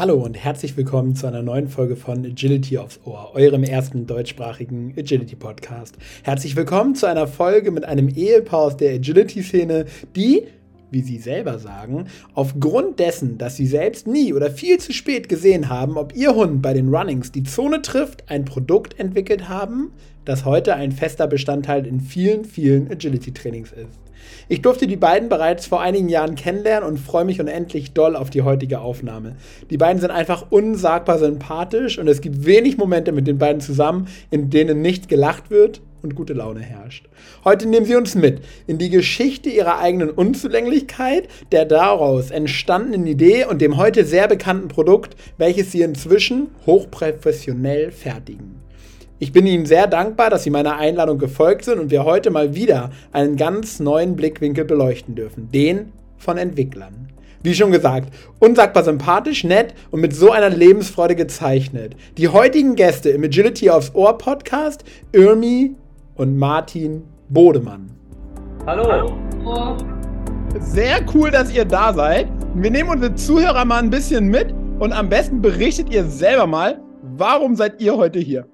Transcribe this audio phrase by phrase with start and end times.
[0.00, 4.94] Hallo und herzlich willkommen zu einer neuen Folge von Agility aufs Ohr, eurem ersten deutschsprachigen
[4.96, 5.98] Agility Podcast.
[6.22, 9.84] Herzlich willkommen zu einer Folge mit einem Ehepaar aus der Agility-Szene,
[10.16, 10.44] die,
[10.90, 15.68] wie sie selber sagen, aufgrund dessen, dass sie selbst nie oder viel zu spät gesehen
[15.68, 19.92] haben, ob ihr Hund bei den Runnings die Zone trifft, ein Produkt entwickelt haben,
[20.24, 24.09] das heute ein fester Bestandteil in vielen, vielen Agility-Trainings ist.
[24.48, 28.30] Ich durfte die beiden bereits vor einigen Jahren kennenlernen und freue mich unendlich doll auf
[28.30, 29.36] die heutige Aufnahme.
[29.70, 34.08] Die beiden sind einfach unsagbar sympathisch und es gibt wenig Momente mit den beiden zusammen,
[34.30, 37.08] in denen nicht gelacht wird und gute Laune herrscht.
[37.44, 43.44] Heute nehmen sie uns mit in die Geschichte ihrer eigenen Unzulänglichkeit, der daraus entstandenen Idee
[43.44, 48.59] und dem heute sehr bekannten Produkt, welches sie inzwischen hochprofessionell fertigen.
[49.22, 52.54] Ich bin Ihnen sehr dankbar, dass Sie meiner Einladung gefolgt sind und wir heute mal
[52.54, 57.10] wieder einen ganz neuen Blickwinkel beleuchten dürfen, den von Entwicklern.
[57.42, 61.96] Wie schon gesagt, unsagbar sympathisch, nett und mit so einer Lebensfreude gezeichnet.
[62.16, 65.74] Die heutigen Gäste im Agility aufs Ohr Podcast, Irmi
[66.14, 67.90] und Martin Bodemann.
[68.64, 69.12] Hallo.
[69.44, 69.76] Hallo.
[70.60, 72.26] Sehr cool, dass ihr da seid.
[72.54, 76.80] Wir nehmen unsere Zuhörer mal ein bisschen mit und am besten berichtet ihr selber mal,
[77.02, 78.46] warum seid ihr heute hier?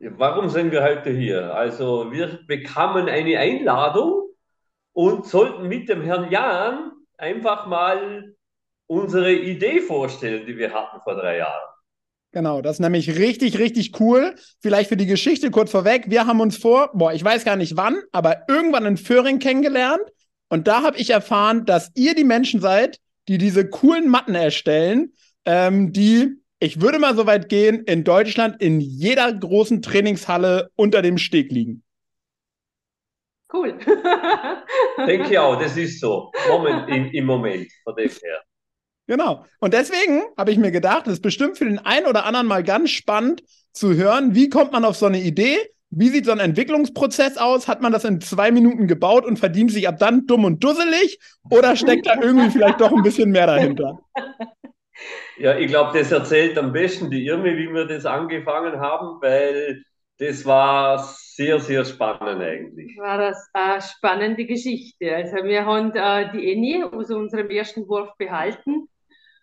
[0.00, 1.54] Warum sind wir heute hier?
[1.54, 4.28] Also wir bekamen eine Einladung
[4.92, 8.34] und sollten mit dem Herrn Jan einfach mal
[8.86, 11.68] unsere Idee vorstellen, die wir hatten vor drei Jahren.
[12.30, 14.34] Genau, das ist nämlich richtig, richtig cool.
[14.60, 16.04] Vielleicht für die Geschichte kurz vorweg.
[16.08, 20.02] Wir haben uns vor, boah, ich weiß gar nicht wann, aber irgendwann in Föhring kennengelernt.
[20.48, 25.12] Und da habe ich erfahren, dass ihr die Menschen seid, die diese coolen Matten erstellen,
[25.44, 31.02] ähm, die ich würde mal so weit gehen, in Deutschland in jeder großen Trainingshalle unter
[31.02, 31.82] dem Steg liegen.
[33.52, 33.78] Cool.
[35.06, 36.30] Denke ich auch, das ist so.
[36.48, 38.42] Moment, im, im Moment, von dem her.
[39.06, 39.46] Genau.
[39.60, 42.62] Und deswegen habe ich mir gedacht, es ist bestimmt für den einen oder anderen mal
[42.62, 45.56] ganz spannend zu hören, wie kommt man auf so eine Idee?
[45.90, 47.68] Wie sieht so ein Entwicklungsprozess aus?
[47.68, 51.18] Hat man das in zwei Minuten gebaut und verdient sich ab dann dumm und dusselig?
[51.48, 53.98] Oder steckt da irgendwie vielleicht doch ein bisschen mehr dahinter?
[55.38, 59.82] Ja, ich glaube, das erzählt am besten die Irme, wie wir das angefangen haben, weil
[60.18, 62.96] das war sehr, sehr spannend eigentlich.
[62.98, 65.14] War das eine spannende Geschichte.
[65.14, 68.88] Also wir haben äh, die Eni aus unserem ersten Wurf behalten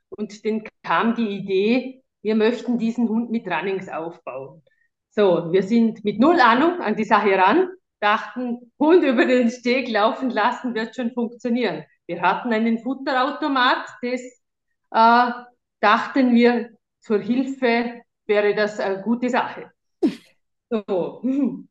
[0.09, 4.63] und dann kam die Idee, wir möchten diesen Hund mit Runnings aufbauen.
[5.11, 7.69] So, wir sind mit null Ahnung an die Sache ran,
[8.01, 11.85] dachten, Hund über den Steg laufen lassen wird schon funktionieren.
[12.07, 14.21] Wir hatten einen Futterautomat, das
[14.95, 15.31] äh,
[15.81, 16.69] dachten wir,
[16.99, 19.71] zur Hilfe wäre das eine gute Sache.
[20.67, 21.21] So,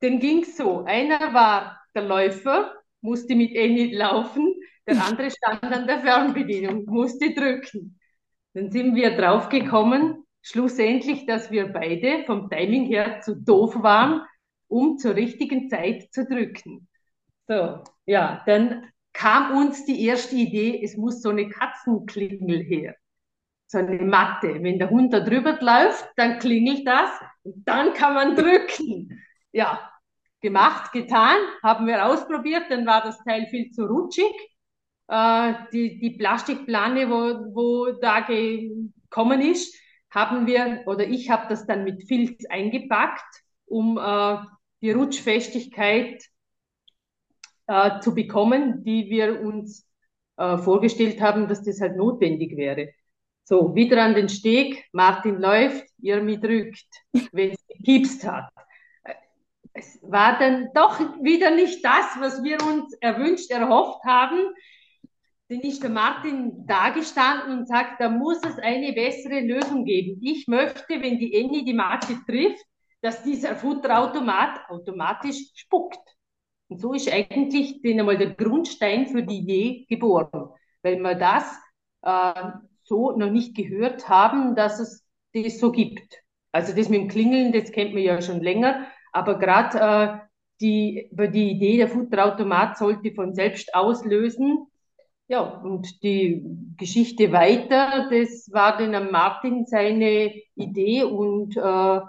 [0.00, 0.84] dann ging es so.
[0.84, 4.54] Einer war der Läufer, musste mit Eni laufen,
[4.86, 7.98] der andere stand an der Fernbedienung, musste drücken.
[8.52, 14.20] Dann sind wir draufgekommen, schlussendlich, dass wir beide vom Timing her zu doof waren,
[14.68, 16.86] um zur richtigen Zeit zu drücken.
[17.48, 22.96] So, ja, dann kam uns die erste Idee, es muss so eine Katzenklingel her.
[23.66, 24.62] So eine Matte.
[24.62, 27.10] Wenn der Hund da drüber läuft, dann klingelt das
[27.44, 29.22] und dann kann man drücken.
[29.52, 29.90] Ja,
[30.40, 34.34] gemacht, getan, haben wir ausprobiert, dann war das Teil viel zu rutschig.
[35.08, 39.74] Äh, die, die Plastikplane, wo, wo da gekommen ist,
[40.10, 44.36] haben wir, oder ich habe das dann mit Filz eingepackt, um äh,
[44.82, 46.22] die Rutschfestigkeit
[47.66, 49.88] äh, zu bekommen, die wir uns
[50.36, 52.90] äh, vorgestellt haben, dass das halt notwendig wäre.
[53.44, 56.86] So, wieder an den Steg, Martin läuft, Irmi drückt,
[57.32, 58.48] wenn es gepiepst hat.
[59.74, 64.38] Es war dann doch wieder nicht das, was wir uns erwünscht, erhofft haben.
[65.48, 70.20] Dann ist der Martin dagestanden und sagt, da muss es eine bessere Lösung geben.
[70.22, 72.64] Ich möchte, wenn die Annie die Marke trifft,
[73.02, 76.00] dass dieser Futterautomat automatisch spuckt.
[76.68, 80.50] Und so ist eigentlich den einmal der Grundstein für die Idee geboren,
[80.82, 81.44] weil wir das
[82.02, 82.50] äh,
[82.82, 86.22] so noch nicht gehört haben, dass es das so gibt.
[86.52, 90.18] Also das mit dem Klingeln, das kennt man ja schon länger, aber gerade äh,
[90.60, 94.66] die, die Idee, der Futterautomat sollte von selbst auslösen.
[95.26, 96.44] Ja, und die
[96.76, 102.00] Geschichte weiter, das war dann am Martin seine Idee und äh,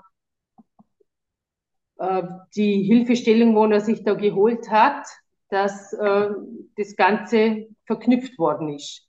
[2.55, 5.05] die Hilfestellung, wo er sich da geholt hat,
[5.49, 6.29] dass äh,
[6.77, 9.03] das Ganze verknüpft worden ist.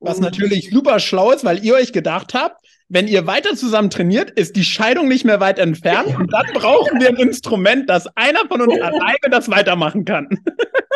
[0.00, 3.90] Was und natürlich super schlau ist, weil ihr euch gedacht habt, wenn ihr weiter zusammen
[3.90, 8.06] trainiert, ist die Scheidung nicht mehr weit entfernt und dann brauchen wir ein Instrument, dass
[8.16, 10.28] einer von uns alleine das weitermachen kann.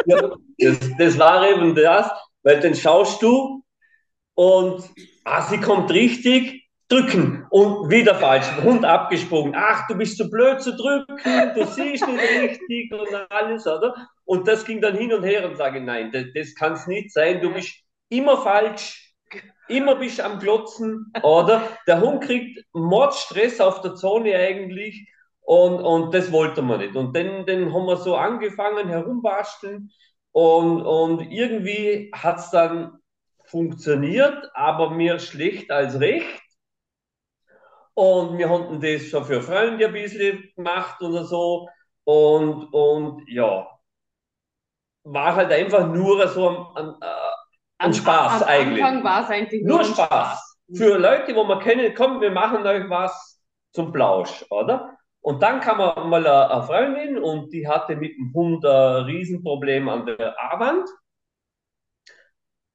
[0.06, 2.10] Ja, das, das war eben das,
[2.42, 3.64] weil dann schaust du,
[4.34, 4.84] Und
[5.24, 6.63] ah, sie kommt richtig,
[6.94, 9.54] drücken und wieder falsch, Hund abgesprungen.
[9.56, 11.18] Ach, du bist zu blöd zu drücken,
[11.54, 13.94] du siehst nicht richtig und alles, oder?
[14.24, 17.12] Und das ging dann hin und her und sage, nein, das, das kann es nicht
[17.12, 17.74] sein, du bist
[18.08, 19.14] immer falsch,
[19.68, 21.62] immer bist am Glotzen, oder?
[21.86, 25.08] Der Hund kriegt Mordstress auf der Zone eigentlich
[25.40, 26.96] und, und das wollte man nicht.
[26.96, 29.90] Und dann, dann haben wir so angefangen herumbasteln
[30.32, 32.98] und, und irgendwie hat es dann
[33.44, 36.43] funktioniert, aber mir schlecht als recht.
[37.94, 41.68] Und wir hatten das schon für Freunde ein bisschen gemacht oder so.
[42.04, 43.68] Und, und ja,
[45.04, 46.94] war halt einfach nur so ein, ein,
[47.78, 48.84] ein Spaß am, am eigentlich.
[48.84, 50.06] Anfang war es eigentlich nur, nur Spaß.
[50.06, 50.56] Spaß.
[50.76, 53.42] Für Leute, wo man kennen, komm, wir machen euch was
[53.72, 54.96] zum Plausch, oder?
[55.20, 60.06] Und dann kam mal eine Freundin und die hatte mit dem Hund ein Riesenproblem an
[60.06, 60.88] der A-Wand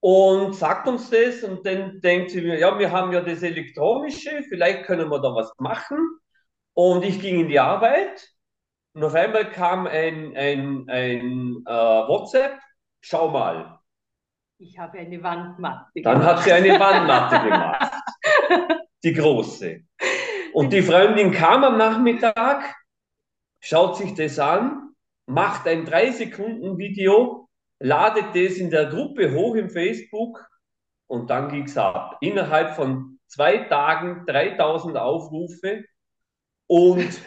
[0.01, 4.43] und sagt uns das und dann denkt sie mir, ja, wir haben ja das Elektronische,
[4.47, 5.97] vielleicht können wir da was machen.
[6.73, 8.29] Und ich ging in die Arbeit
[8.93, 12.59] und auf einmal kam ein, ein, ein äh, WhatsApp,
[13.01, 13.79] schau mal.
[14.57, 16.15] Ich habe eine Wandmatte gemacht.
[16.15, 17.93] Dann hat sie eine Wandmatte gemacht,
[19.03, 19.81] die große.
[20.53, 22.75] Und die Freundin kam am Nachmittag,
[23.59, 24.93] schaut sich das an,
[25.25, 27.48] macht ein 3-Sekunden-Video
[27.79, 30.45] ladet das in der Gruppe hoch im Facebook
[31.07, 32.17] und dann ging es ab.
[32.21, 35.85] Innerhalb von zwei Tagen 3000 Aufrufe
[36.67, 37.21] und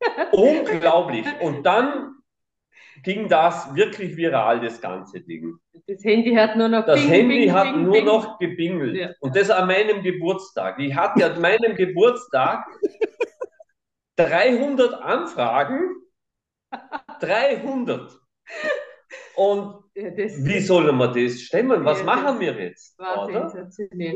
[0.32, 1.26] unglaublich.
[1.40, 2.14] Und dann
[3.02, 5.56] ging das wirklich viral, das ganze Ding.
[5.86, 8.96] Das Handy hat nur noch Das bing, Handy bing, hat bing, nur noch gebingelt.
[8.96, 9.10] Ja.
[9.20, 10.78] Und das an meinem Geburtstag.
[10.80, 12.66] Ich hatte an meinem Geburtstag
[14.16, 15.94] 300 Anfragen.
[17.20, 18.18] 300.
[19.38, 21.84] Und wie sollen wir das stemmen?
[21.84, 22.98] Was ja, machen wir jetzt?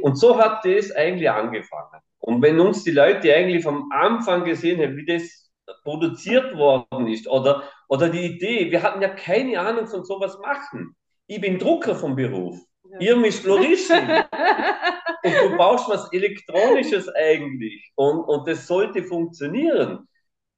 [0.03, 2.01] Und so hat das eigentlich angefangen.
[2.19, 5.49] Und wenn uns die Leute eigentlich vom Anfang gesehen haben, wie das
[5.85, 10.97] produziert worden ist oder, oder die Idee, wir hatten ja keine Ahnung von sowas machen.
[11.29, 12.59] Ich bin Drucker vom Beruf.
[12.91, 12.99] Ja.
[12.99, 14.09] Ihr müsst Floristen.
[15.25, 17.93] und du brauchst was Elektronisches eigentlich.
[17.95, 20.09] Und, und das sollte funktionieren.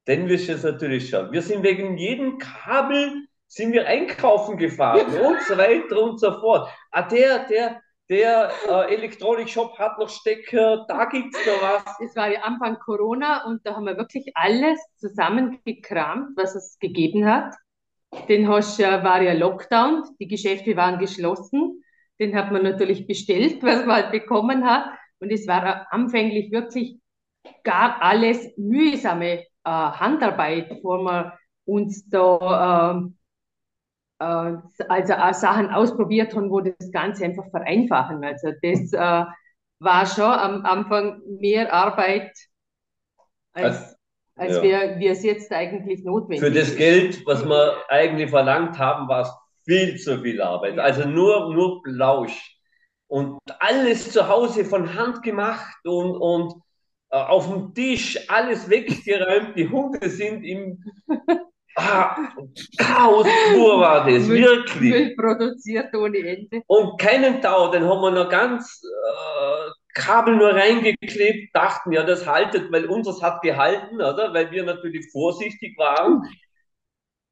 [0.07, 1.31] Denn wir es natürlich schon.
[1.31, 6.69] Wir sind wegen jedem Kabel sind wir einkaufen gefahren und so weiter und so fort.
[6.91, 11.99] Ah, der, der, der äh, Elektronikshop hat noch Stecker, da gibt es noch was.
[12.03, 17.25] Es war ja Anfang Corona und da haben wir wirklich alles zusammengekramt, was es gegeben
[17.25, 17.55] hat.
[18.27, 21.81] Den hast, äh, war ja Lockdown, die Geschäfte waren geschlossen.
[22.19, 24.85] Den hat man natürlich bestellt, was man halt bekommen hat.
[25.19, 26.99] Und es war anfänglich wirklich
[27.63, 33.09] gar alles mühsame äh, Handarbeit, bevor wir uns da äh, äh,
[34.17, 38.23] also auch Sachen ausprobiert haben, wo das Ganze einfach vereinfachen.
[38.23, 39.25] Also das äh,
[39.79, 42.31] war schon am Anfang mehr Arbeit,
[43.53, 43.97] als,
[44.35, 44.63] als ja.
[44.63, 46.75] wir, wir es jetzt eigentlich notwendig Für das.
[46.75, 49.33] Geld, was wir eigentlich verlangt haben, war es
[49.65, 50.79] viel zu viel Arbeit.
[50.79, 52.55] Also nur, nur Blausch.
[53.07, 56.53] Und alles zu Hause von Hand gemacht und, und
[57.09, 59.55] äh, auf dem Tisch alles weggeräumt.
[59.55, 60.83] Die Hunde sind im
[61.77, 62.15] Ah,
[62.77, 64.91] Chaos pur war das, Müll, wirklich.
[64.91, 66.61] Müll produziert ohne Ende.
[66.67, 72.25] Und keinen Tau, den haben wir noch ganz äh, Kabel nur reingeklebt, dachten, ja, das
[72.25, 74.33] haltet, weil unseres hat gehalten, oder?
[74.33, 76.21] Weil wir natürlich vorsichtig waren.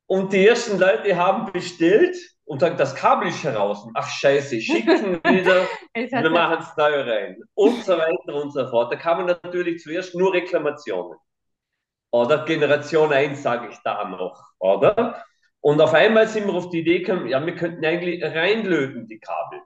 [0.08, 3.88] Und die ersten Leute haben bestellt und sagen, das Kabel ist heraus.
[3.94, 7.38] Ach scheiße, schicken wieder, wir machen es neu rein.
[7.54, 8.92] Und so weiter und so fort.
[8.92, 11.18] Da kamen natürlich zuerst nur Reklamationen.
[12.14, 15.26] Oder Generation 1 sage ich da noch, oder?
[15.62, 19.20] Und auf einmal sind wir auf die Idee gekommen, ja, wir könnten eigentlich reinlöten, die
[19.20, 19.62] Kabel.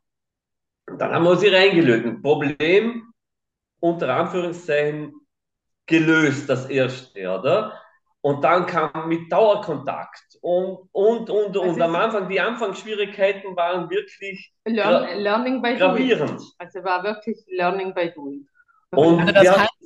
[0.90, 2.22] Und dann haben wir sie reingelötet.
[2.24, 3.12] Problem,
[3.82, 5.14] unter Anführungszeichen,
[5.88, 7.82] gelöst, das erste, oder?
[8.22, 14.54] Und dann kam mit Dauerkontakt und, und, und, und am Anfang, die Anfangsschwierigkeiten waren wirklich
[14.66, 16.40] Learn, Learning by gravierend.
[16.40, 16.52] Doing.
[16.60, 18.48] Also war wirklich Learning by Doing.
[18.92, 19.77] Und also das heißt,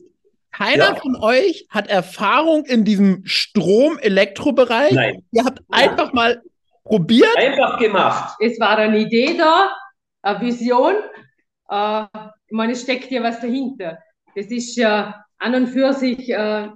[0.51, 0.95] keiner ja.
[0.95, 4.93] von euch hat Erfahrung in diesem Strom-Elektro-Bereich.
[4.93, 5.23] Nein.
[5.31, 5.65] Ihr habt ja.
[5.69, 6.41] einfach mal
[6.83, 7.35] probiert.
[7.37, 8.37] Einfach gemacht.
[8.39, 9.75] Es war eine Idee da,
[10.21, 10.95] eine Vision.
[11.69, 12.03] Äh,
[12.47, 13.97] ich meine, es steckt ja was dahinter.
[14.35, 15.13] Das ist ja äh,
[15.45, 16.69] an und für sich, äh,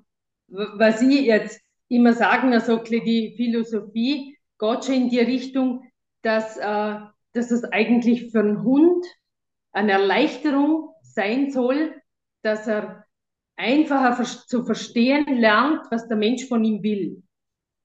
[0.47, 5.83] was ich jetzt immer sagen, also die Philosophie geht schon in die Richtung,
[6.21, 6.95] dass, äh,
[7.33, 9.05] dass es eigentlich für einen Hund
[9.71, 12.01] eine Erleichterung sein soll,
[12.41, 13.04] dass er
[13.57, 17.23] einfacher zu verstehen lernt, was der Mensch von ihm will.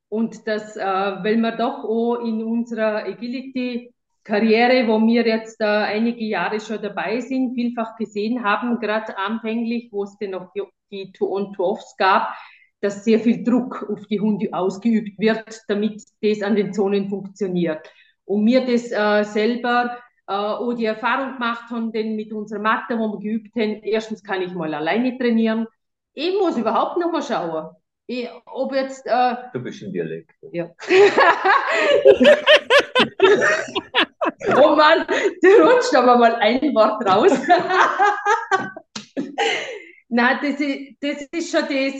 [0.08, 5.64] Und das, äh, weil wir doch auch in unserer Agility Karriere, wo wir jetzt äh,
[5.64, 10.62] einige Jahre schon dabei sind, vielfach gesehen haben, gerade anfänglich, wo es denn noch die,
[10.90, 12.34] die Two-on-Two-Offs gab,
[12.80, 17.90] dass sehr viel Druck auf die Hunde ausgeübt wird, damit das an den Zonen funktioniert.
[18.24, 19.98] Und mir das äh, selber
[20.30, 24.22] äh, auch die Erfahrung gemacht haben, denn mit unserer Matte, wo wir geübt haben, erstens
[24.22, 25.66] kann ich mal alleine trainieren.
[26.12, 27.74] Ich muss überhaupt noch mal schauen.
[28.06, 30.30] Ich, ob jetzt, äh, du bist ein Dialekt.
[30.52, 30.66] Ja.
[34.56, 35.04] oh Mann,
[35.42, 37.32] du rutscht aber mal ein Wort raus.
[40.08, 41.94] Nein, das ist, das ist schon das,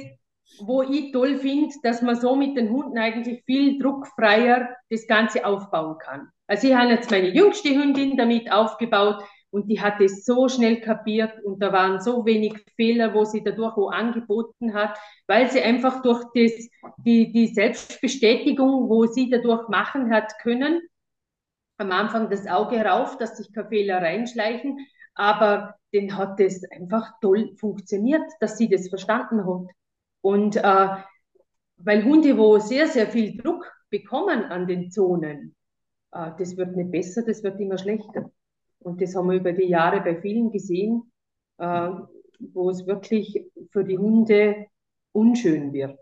[0.66, 5.44] wo ich toll finde, dass man so mit den Hunden eigentlich viel druckfreier das Ganze
[5.44, 6.28] aufbauen kann.
[6.46, 10.80] Also ich habe jetzt meine jüngste Hündin damit aufgebaut und die hat es so schnell
[10.80, 15.60] kapiert und da waren so wenig Fehler, wo sie dadurch auch angeboten hat, weil sie
[15.60, 16.52] einfach durch das,
[17.04, 20.80] die, die Selbstbestätigung, wo sie dadurch machen hat können,
[21.78, 24.78] am Anfang das Auge rauf, dass sich keine Fehler reinschleichen,
[25.14, 29.74] aber den hat es einfach toll funktioniert, dass sie das verstanden hat.
[30.20, 30.88] Und äh,
[31.78, 35.54] weil Hunde, wo sehr, sehr viel Druck bekommen an den Zonen,
[36.12, 38.30] äh, das wird nicht besser, das wird immer schlechter.
[38.80, 41.10] Und das haben wir über die Jahre bei vielen gesehen,
[41.58, 41.90] äh,
[42.38, 44.66] wo es wirklich für die Hunde
[45.12, 45.98] unschön wird.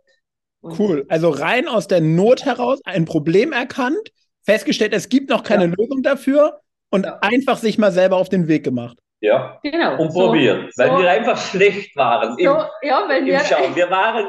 [0.60, 1.06] Und cool.
[1.08, 5.74] Also rein aus der Not heraus ein Problem erkannt, festgestellt, es gibt noch keine ja.
[5.76, 6.60] Lösung dafür
[6.90, 7.18] und ja.
[7.20, 8.98] einfach sich mal selber auf den Weg gemacht.
[9.20, 10.00] Ja, genau.
[10.00, 13.74] Und so, probieren, weil so, wir einfach schlecht waren so, im, ja, weil wir, Schauen.
[13.74, 14.26] Wir waren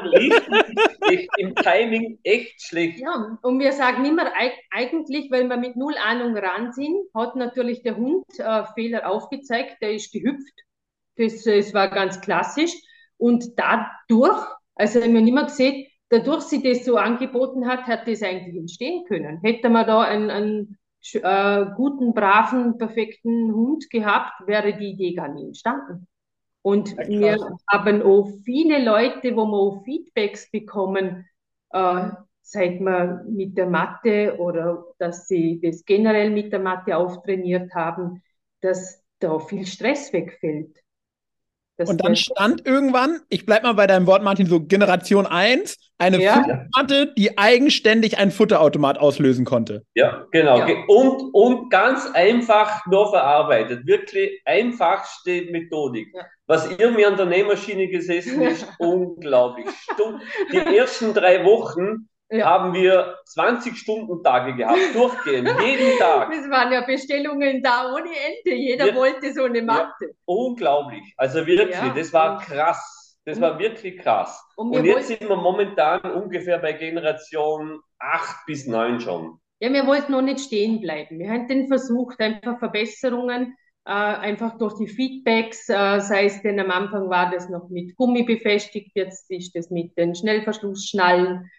[1.08, 2.98] richtig im Timing echt schlecht.
[2.98, 4.32] Ja, und wir sagen immer
[4.72, 9.76] eigentlich, weil wir mit null Ahnung ran sind, hat natürlich der Hund äh, Fehler aufgezeigt,
[9.80, 10.54] der ist gehüpft.
[11.16, 12.72] Das, das war ganz klassisch.
[13.16, 14.44] Und dadurch,
[14.74, 18.56] also haben wir nicht mehr gesehen, dadurch sie das so angeboten hat, hat das eigentlich
[18.56, 19.40] entstehen können.
[19.42, 20.78] Hätte man da ein, ein
[21.14, 26.06] äh, guten, braven, perfekten Hund gehabt, wäre die Idee gar nicht entstanden.
[26.62, 31.26] Und ja, wir haben auch viele Leute, wo wir auch Feedbacks bekommen,
[31.70, 32.10] äh,
[32.42, 38.22] seit wir mit der Mathe oder dass sie das generell mit der Mathe auftrainiert haben,
[38.60, 40.76] dass da viel Stress wegfällt.
[41.76, 45.78] Das und dann stand irgendwann, ich bleib mal bei deinem Wort, Martin, so Generation 1,
[46.00, 46.34] eine ja.
[46.34, 49.84] Futtermatte, die eigenständig einen Futterautomat auslösen konnte.
[49.94, 50.58] Ja, genau.
[50.66, 50.76] Ja.
[50.88, 53.86] Und, und ganz einfach nur verarbeitet.
[53.86, 56.08] Wirklich einfachste Methodik.
[56.14, 56.24] Ja.
[56.46, 59.66] Was ihr mir an der Nähmaschine gesessen ist, unglaublich.
[60.52, 62.46] Die ersten drei Wochen ja.
[62.46, 66.30] haben wir 20 Stunden Tage gehabt, durchgehend, jeden Tag.
[66.40, 68.56] Es waren ja Bestellungen da ohne Ende.
[68.56, 70.06] Jeder wir, wollte so eine Matte.
[70.06, 71.14] Ja, unglaublich.
[71.16, 71.92] Also wirklich, ja.
[71.94, 72.99] das war krass.
[73.24, 74.42] Das war wirklich krass.
[74.56, 79.38] Und, und jetzt sind wir momentan ungefähr bei Generation 8 bis 9 schon.
[79.60, 81.18] Ja, wir wollten noch nicht stehen bleiben.
[81.18, 86.58] Wir haben den versucht, einfach Verbesserungen, äh, einfach durch die Feedbacks, äh, sei es denn
[86.58, 91.50] am Anfang war das noch mit Gummi befestigt, jetzt ist das mit den Schnellverschlussschnallen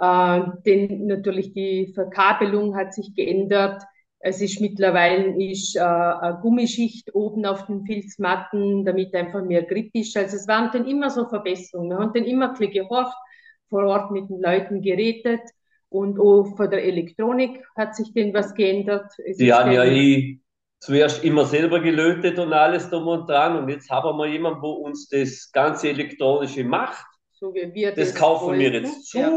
[0.00, 3.82] äh, denn natürlich die Verkabelung hat sich geändert.
[4.22, 9.94] Es ist mittlerweile ist, äh, eine Gummischicht oben auf den Filzmatten, damit einfach mehr Grip
[9.94, 10.14] ist.
[10.16, 11.90] Also es waren dann immer so Verbesserungen.
[11.90, 13.16] Wir haben dann immer ein gehorcht,
[13.70, 15.40] vor Ort mit den Leuten geredet
[15.88, 19.10] und auch von der Elektronik hat sich denn was geändert.
[19.24, 20.38] Es Die haben ja eh
[20.80, 24.72] zuerst immer selber gelötet und alles drum und dran und jetzt haben wir jemanden, wo
[24.72, 27.06] uns das ganze Elektronische macht.
[27.32, 28.60] So wie wir das, das kaufen wollten.
[28.60, 29.18] wir jetzt zu.
[29.18, 29.30] Ja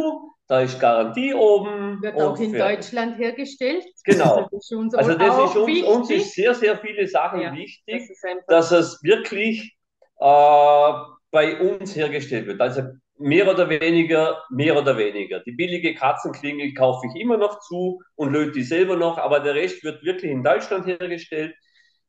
[0.54, 2.00] da ist Garantie oben.
[2.04, 2.76] Wird auch in fertig.
[2.76, 3.84] Deutschland hergestellt.
[4.04, 4.48] Genau.
[4.52, 8.72] Das also das ist uns, uns ist sehr, sehr viele Sachen ja, wichtig, das dass
[8.72, 9.76] es wirklich
[10.20, 10.94] äh,
[11.32, 12.62] bei uns hergestellt wird.
[12.62, 12.84] Also
[13.18, 15.40] mehr oder weniger, mehr oder weniger.
[15.40, 19.56] Die billige Katzenklingel kaufe ich immer noch zu und löte die selber noch, aber der
[19.56, 21.56] Rest wird wirklich in Deutschland hergestellt.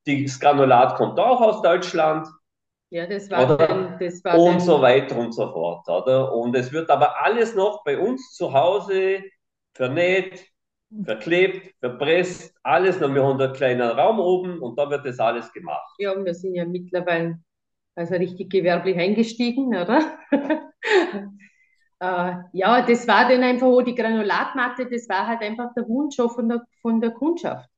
[0.05, 2.29] Das Granulat kommt auch aus Deutschland.
[2.95, 3.57] Ja, das war?
[3.57, 5.89] Dann, das war und so weiter und so fort.
[5.89, 6.33] Oder?
[6.33, 9.25] Und es wird aber alles noch bei uns zu Hause
[9.73, 10.47] vernäht,
[11.05, 13.13] verklebt, verpresst, alles noch.
[13.13, 15.93] Wir haben einen kleinen Raum oben und da wird das alles gemacht.
[15.99, 17.41] Ja, und wir sind ja mittlerweile
[17.97, 20.17] also richtig gewerblich eingestiegen, oder?
[21.99, 26.21] äh, ja, das war dann einfach, oh, die Granulatmatte, das war halt einfach der Wunsch
[26.21, 27.69] auch von der, von der Kundschaft.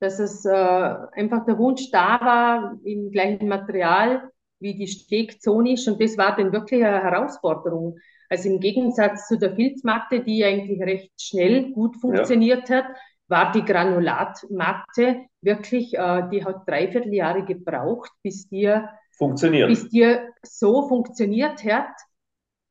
[0.00, 4.28] Dass es äh, einfach der Wunsch da war, im gleichen Material
[4.60, 5.88] wie die Stegzone ist.
[5.88, 7.98] Und das war dann wirklich eine Herausforderung.
[8.28, 12.76] Also im Gegensatz zu der Filzmatte, die eigentlich recht schnell gut funktioniert ja.
[12.76, 12.84] hat,
[13.26, 18.72] war die Granulatmatte wirklich, äh, die hat dreiviertel Jahre gebraucht, bis die,
[19.16, 19.68] funktioniert.
[19.68, 21.90] bis die so funktioniert hat,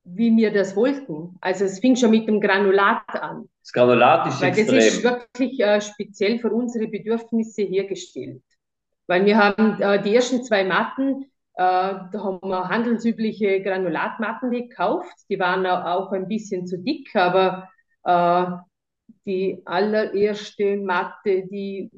[0.03, 1.37] wie wir das wollten.
[1.41, 3.49] Also es fing schon mit dem Granulat an.
[3.61, 4.75] Das Granulat ist Weil extrem.
[4.75, 8.43] das ist wirklich äh, speziell für unsere Bedürfnisse hergestellt.
[9.07, 11.28] Weil wir haben äh, die ersten zwei Matten,
[11.59, 15.13] da haben wir handelsübliche Granulatmatten gekauft.
[15.29, 17.67] Die waren auch ein bisschen zu dick, aber
[18.05, 18.45] äh,
[19.25, 21.89] die allererste Matte, die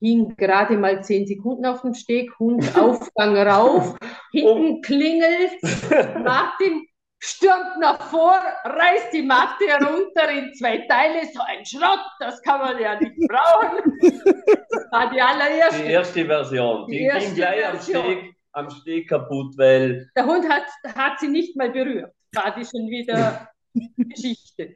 [0.00, 3.96] hing gerade mal zehn Sekunden auf dem Steg, Hund Aufgang rauf,
[4.30, 5.60] hinten klingelt,
[6.22, 6.86] Martin
[7.18, 12.60] stürmt nach vor, reißt die Matte herunter in zwei Teile, so ein Schrott, das kann
[12.60, 13.92] man ja nicht brauchen.
[14.68, 15.82] Das war die allererste.
[15.82, 16.86] Die erste Version.
[16.86, 18.04] Die Die, ging gleich am Version.
[18.04, 20.64] Steg, am Steg kaputt, weil Der Hund hat,
[20.96, 22.12] hat sie nicht mal berührt.
[22.32, 23.48] War die schon wieder
[23.96, 24.74] Geschichte.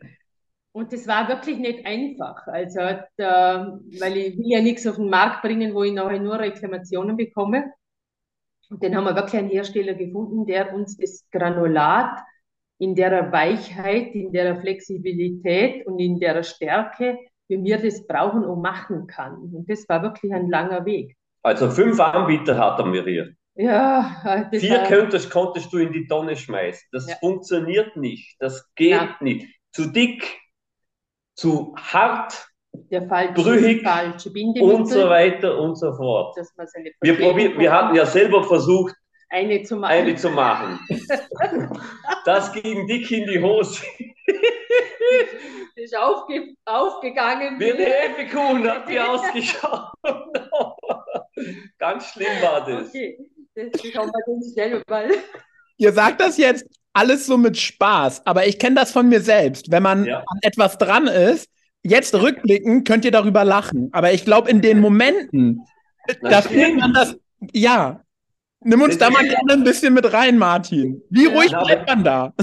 [0.72, 2.46] Und das war wirklich nicht einfach.
[2.46, 2.80] Also,
[3.16, 7.16] da, weil ich will ja nichts auf den Markt bringen, wo ich nachher nur Reklamationen
[7.16, 7.72] bekomme.
[8.68, 12.20] Und dann haben wir wirklich einen Hersteller gefunden, der uns das Granulat
[12.78, 17.18] in der Weichheit, in der Flexibilität und in der Stärke,
[17.48, 19.36] wie wir das brauchen und machen kann.
[19.52, 21.16] Und das war wirklich ein langer Weg.
[21.42, 23.34] also fünf Anbieter hatten wir hier.
[23.62, 26.88] Ja, das Vier könntest, konntest du in die Tonne schmeißen.
[26.92, 27.16] Das Ja.
[27.16, 28.36] funktioniert nicht.
[28.40, 29.16] Das geht Ja.
[29.20, 29.46] nicht.
[29.72, 30.38] Zu dick,
[31.34, 34.30] zu hart der falsche, brüchig falsche
[34.62, 36.36] und so weiter und so fort.
[37.00, 38.94] Wir, probier, wir hatten ja selber versucht,
[39.28, 39.92] eine zu machen.
[39.92, 40.78] eine zu machen.
[42.26, 43.82] Das ging dick in die Hose.
[45.76, 47.58] Das ist aufge, aufgegangen.
[47.58, 49.88] Wie eine Hefekuchen hat die ausgeschaut.
[51.78, 52.88] Ganz schlimm war das.
[52.88, 53.18] Okay,
[53.54, 55.08] das schauen wir uns schnell mal.
[55.76, 59.70] Ihr sagt das jetzt alles so mit Spaß, aber ich kenne das von mir selbst.
[59.70, 60.18] Wenn man Ja.
[60.26, 61.48] an etwas dran ist,
[61.82, 63.88] jetzt rückblicken, könnt ihr darüber lachen.
[63.92, 65.64] Aber ich glaube, in den Momenten,
[66.22, 66.54] da stimmt.
[66.54, 67.16] fühlt man das,
[67.52, 68.02] ja.
[68.62, 71.00] Nimm uns Das da mal gerne ein bisschen mit rein, Martin.
[71.08, 72.34] Wie ruhig Ja, bleibt man da?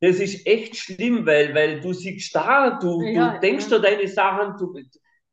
[0.00, 3.78] Das ist echt schlimm, weil, weil du siehst da, du, Ja, du denkst ja.
[3.78, 4.78] dir deine Sachen, du,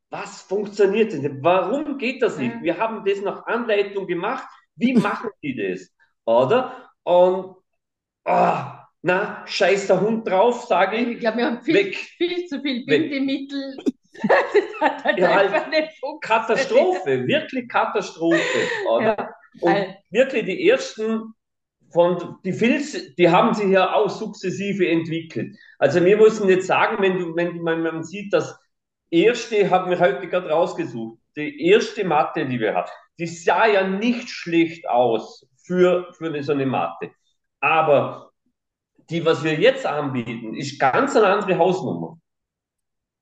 [0.10, 1.44] was funktioniert denn?
[1.44, 2.56] Warum geht das nicht?
[2.56, 2.64] Ja.
[2.64, 4.48] Wir haben das nach Anleitung gemacht.
[4.76, 5.90] Wie machen die das?
[6.26, 6.90] Oder?
[7.04, 7.56] Und,
[8.26, 11.20] ah, na, scheiß der Hund drauf, sage Ich ich.
[11.20, 11.96] glaube, wir haben viel, Weg.
[11.98, 12.86] viel zu viel.
[12.86, 13.78] Bindemittel.
[14.16, 16.22] Das hat halt Ja, einfach nicht funktioniert.
[16.22, 18.40] Katastrophe, wirklich Katastrophe.
[18.88, 19.16] Oder?
[19.18, 19.36] Ja.
[19.60, 21.34] Und wirklich die ersten
[21.92, 25.56] von die Filz, die haben sich ja auch sukzessive entwickelt.
[25.80, 28.56] Also wir müssen jetzt sagen, wenn du, wenn man, man sieht, das
[29.10, 31.20] erste haben wir heute gerade rausgesucht.
[31.36, 36.52] Die erste Matte, die wir hatten, die sah ja nicht schlecht aus für, für so
[36.52, 37.12] eine Matte.
[37.60, 38.32] Aber
[39.10, 42.19] die, was wir jetzt anbieten, ist ganz eine andere Hausnummer.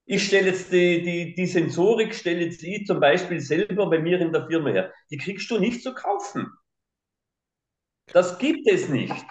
[0.05, 4.19] Ich stelle jetzt die, die, die Sensorik, stelle jetzt ich zum Beispiel selber bei mir
[4.19, 4.93] in der Firma her.
[5.09, 6.51] Die kriegst du nicht zu kaufen.
[8.07, 9.25] Das gibt es nicht.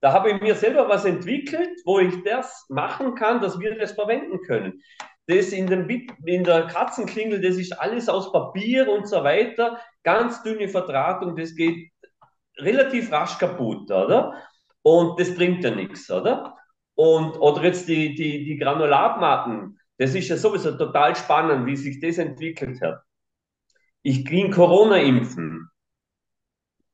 [0.00, 3.92] Da habe ich mir selber was entwickelt, wo ich das machen kann, dass wir das
[3.92, 4.82] verwenden können.
[5.26, 5.88] Das in, dem,
[6.26, 9.80] in der Katzenklingel, das ist alles aus Papier und so weiter.
[10.02, 11.90] Ganz dünne Verdrahtung, das geht
[12.58, 14.34] relativ rasch kaputt, oder?
[14.82, 16.56] Und das bringt ja nichts, oder?
[16.94, 22.00] Und, oder jetzt die, die, die Granulatmatten, das ist ja sowieso total spannend, wie sich
[22.00, 23.00] das entwickelt hat.
[24.02, 25.70] Ich ging Corona impfen.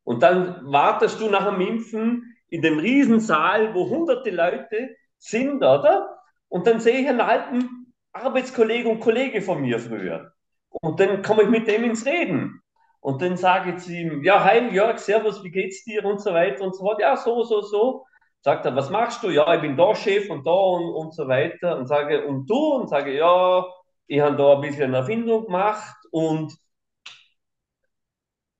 [0.04, 6.18] Und dann wartest du nach dem Impfen in dem Riesensaal, wo hunderte Leute sind, oder?
[6.48, 7.79] Und dann sehe ich einen alten
[8.12, 10.32] Arbeitskollege und Kollege von mir früher.
[10.70, 12.60] Und dann komme ich mit dem ins Reden.
[13.00, 16.32] Und dann sage ich zu ihm, ja, hi Jörg, servus, wie geht's dir und so
[16.34, 17.00] weiter und so fort.
[17.00, 18.06] Ja, so, so, so.
[18.42, 19.30] Sagt er, was machst du?
[19.30, 21.78] Ja, ich bin da Chef und da und, und so weiter.
[21.78, 22.74] Und sage, und du?
[22.74, 23.64] Und sage, ja,
[24.06, 26.54] ich habe da ein bisschen eine Erfindung gemacht und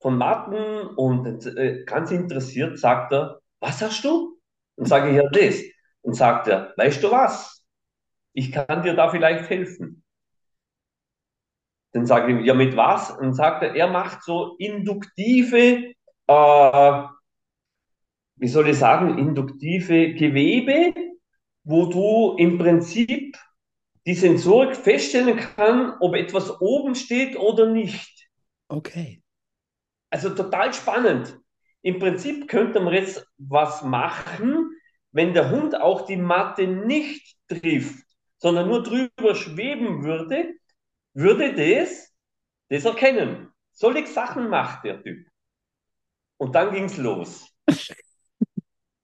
[0.01, 4.39] von Matten und äh, ganz interessiert sagt er, was hast du?
[4.77, 5.63] Und sage ich, ja, das.
[6.03, 7.60] Und sagt er, weißt du was?
[8.33, 10.05] Ich kann dir da vielleicht helfen.
[11.93, 13.11] Dann sage ich, ja, mit was?
[13.11, 15.93] Und sagt er, er macht so induktive,
[16.27, 17.03] äh,
[18.37, 20.95] wie soll ich sagen, induktive Gewebe,
[21.65, 23.37] wo du im Prinzip
[24.07, 28.29] die Sensorik feststellen kann, ob etwas oben steht oder nicht.
[28.69, 29.23] Okay.
[30.11, 31.39] Also total spannend.
[31.83, 34.71] Im Prinzip könnte man jetzt was machen,
[35.13, 38.05] wenn der Hund auch die Matte nicht trifft,
[38.41, 40.55] sondern nur drüber schweben würde,
[41.15, 42.13] würde das,
[42.69, 43.53] das erkennen.
[43.71, 45.27] Solche Sachen macht der Typ.
[46.39, 47.49] Und dann ging's los.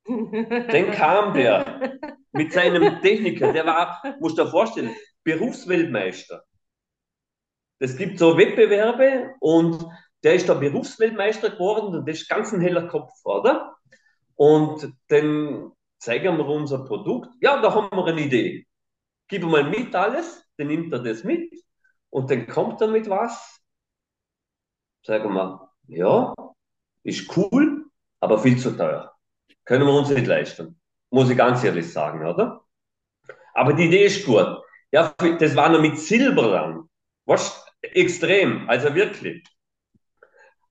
[0.09, 1.99] Dann kam der
[2.33, 4.94] mit seinem Techniker, der war, musst du dir vorstellen,
[5.25, 6.44] Berufsweltmeister.
[7.79, 9.85] Es gibt so Wettbewerbe und
[10.22, 13.77] der ist der Berufsweltmeister geworden und das ist ganz ein heller Kopf, oder?
[14.35, 17.29] Und dann zeigen wir unser Produkt.
[17.40, 18.65] Ja, da haben wir eine Idee.
[19.29, 21.53] Gib ihm mal mit alles, dann nimmt er das mit
[22.11, 23.61] und dann kommt er mit was.
[25.05, 26.35] Sagen wir, ja,
[27.03, 27.87] ist cool,
[28.21, 29.15] aber viel zu teuer.
[29.65, 30.81] Können wir uns nicht leisten.
[31.11, 32.65] Muss ich ganz ehrlich sagen, oder?
[33.55, 34.62] Aber die Idee ist gut.
[34.93, 36.89] Ja, das war noch mit Silber dran.
[37.25, 37.65] Was?
[37.83, 39.45] Extrem, also wirklich.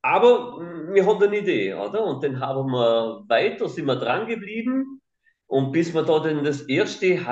[0.02, 0.60] Aber
[0.94, 2.04] wir hatten eine Idee, oder?
[2.04, 5.02] Und dann haben wir weiter, sind wir dran geblieben.
[5.48, 7.26] Und bis wir da dann das erste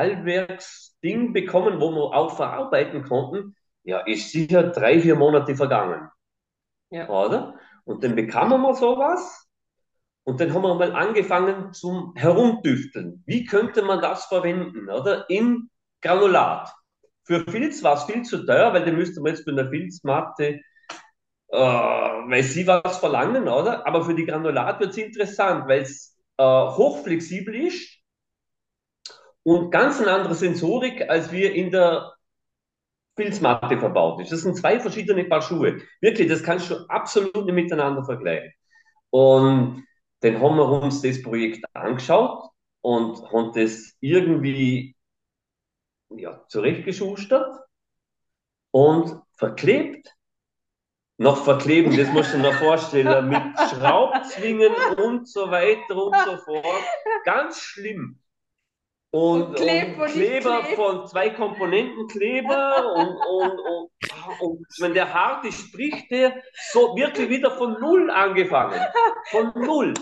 [1.03, 6.09] Halbwerksding bekommen, wo wir auch verarbeiten konnten, ja, ist sicher drei, vier Monate vergangen.
[6.89, 7.09] Ja.
[7.09, 7.55] Oder?
[7.85, 9.47] Und dann bekamen wir sowas.
[10.25, 13.23] Und dann haben wir mal angefangen zum Herumdüfteln.
[13.25, 15.29] Wie könnte man das verwenden, oder?
[15.29, 15.69] In
[16.01, 16.73] Granulat.
[17.25, 20.61] Für Filz war es viel zu teuer, weil dann müsste man jetzt für eine Filzmatte,
[21.49, 23.85] äh, weil sie was verlangen, oder?
[23.85, 28.02] Aber für die Granulat wird es interessant, weil es äh, hochflexibel ist
[29.43, 32.13] und ganz eine andere Sensorik, als wir in der
[33.15, 34.31] Filzmatte verbaut ist.
[34.31, 35.81] Das sind zwei verschiedene Paar Schuhe.
[36.01, 38.53] Wirklich, das kannst du absolut nicht miteinander vergleichen.
[39.09, 39.85] Und
[40.21, 42.49] dann haben wir uns das Projekt angeschaut
[42.81, 44.95] und haben das irgendwie
[46.09, 47.59] ja, zurechtgeschustert
[48.71, 50.15] und verklebt.
[51.17, 56.83] Noch verkleben, das musst du dir vorstellen, mit Schraubzwingen und so weiter und so fort.
[57.23, 58.22] Ganz schlimm.
[59.15, 63.89] Und, und, Kleb und Kleber von zwei Komponenten Kleber und, und, und,
[64.41, 68.81] und, wenn der harte spricht, der so wirklich wieder von Null angefangen.
[69.29, 69.93] Von Null.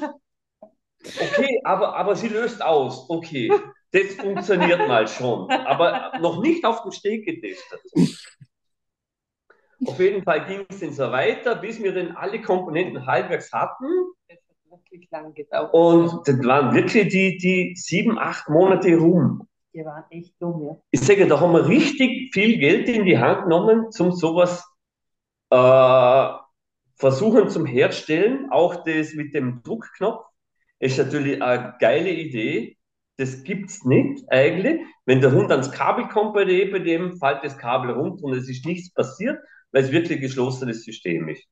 [1.04, 3.10] Okay, aber, aber sie löst aus.
[3.10, 3.52] Okay,
[3.92, 5.52] das funktioniert mal schon.
[5.52, 7.82] Aber noch nicht auf dem Steg getestet.
[9.88, 13.88] Auf jeden Fall ging es dann so weiter, bis wir dann alle Komponenten halbwegs hatten
[14.72, 15.74] wirklich lang gedauert.
[15.74, 19.48] Und das waren wirklich die, die sieben, acht Monate rum.
[19.74, 20.78] Die waren echt dumm, ja.
[20.92, 24.66] Ich sage, da haben wir richtig viel Geld in die Hand genommen, um sowas
[25.50, 26.30] äh,
[26.96, 28.52] versuchen zum Herstellen.
[28.52, 30.26] Auch das mit dem Druckknopf
[30.80, 32.78] ist natürlich eine geile Idee.
[33.18, 34.82] Das gibt es nicht eigentlich.
[35.06, 38.34] Wenn der Hund ans Kabel kommt bei dem, bei dem fällt das Kabel runter und
[38.34, 39.40] es ist nichts passiert,
[39.72, 41.44] weil es wirklich ein geschlossenes System ist.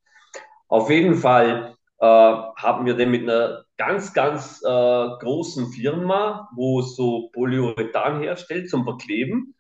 [0.68, 6.82] Auf jeden Fall äh, haben wir den mit einer ganz, ganz äh, großen Firma, wo
[6.82, 9.54] so Polyurethan herstellt zum Verkleben,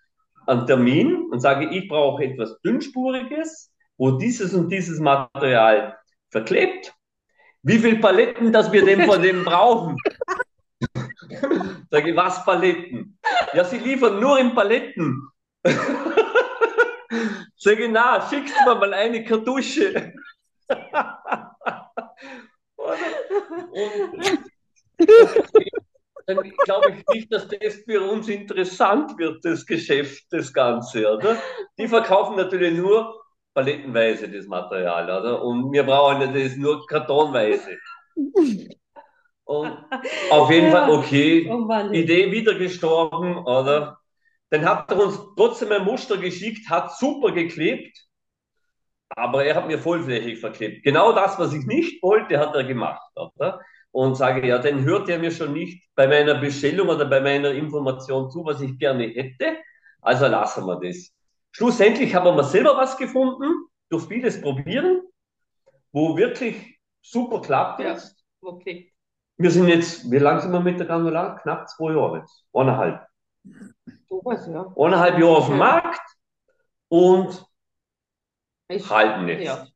[0.47, 5.97] einen Termin und sage, ich brauche etwas dünnspuriges, wo dieses und dieses Material
[6.29, 6.93] verklebt.
[7.61, 9.97] Wie viele Paletten, dass wir denn von dem brauchen?
[11.91, 13.19] Sage ich, was Paletten?
[13.53, 15.27] Ja, sie liefern nur in Paletten.
[17.57, 20.13] Sage ich, na, schickst mir mal eine Kartusche.
[26.25, 31.37] dann glaube ich nicht, dass das für uns interessant wird, das Geschäft, das Ganze, oder?
[31.77, 33.19] Die verkaufen natürlich nur
[33.53, 35.41] palettenweise das Material, oder?
[35.43, 37.77] Und wir brauchen das nur kartonweise.
[39.43, 39.77] Und
[40.29, 40.71] auf jeden ja.
[40.71, 43.97] Fall, okay, oh Idee wieder gestorben, oder?
[44.51, 47.97] Dann hat er uns trotzdem ein Muster geschickt, hat super geklebt,
[49.09, 50.83] aber er hat mir vollflächig verklebt.
[50.83, 53.11] Genau das, was ich nicht wollte, hat er gemacht.
[53.15, 53.59] Oder?
[53.91, 57.51] Und sage, ja, dann hört er mir schon nicht bei meiner Bestellung oder bei meiner
[57.51, 59.57] Information zu, was ich gerne hätte.
[60.01, 61.11] Also lassen wir das.
[61.51, 65.01] Schlussendlich haben wir selber was gefunden, durch vieles probieren,
[65.91, 68.23] wo wirklich super klappt jetzt.
[68.41, 68.93] Ja, okay.
[69.37, 71.41] Wir sind jetzt, wie lange sind wir mit der Granulat?
[71.41, 72.45] Knapp zwei Jahre jetzt.
[72.53, 73.05] Eineinhalb.
[74.07, 74.71] So was, ja.
[74.77, 76.01] Eineinhalb Jahre auf dem Markt
[76.89, 77.48] und
[78.69, 79.45] ich, halten jetzt.
[79.45, 79.67] Ja,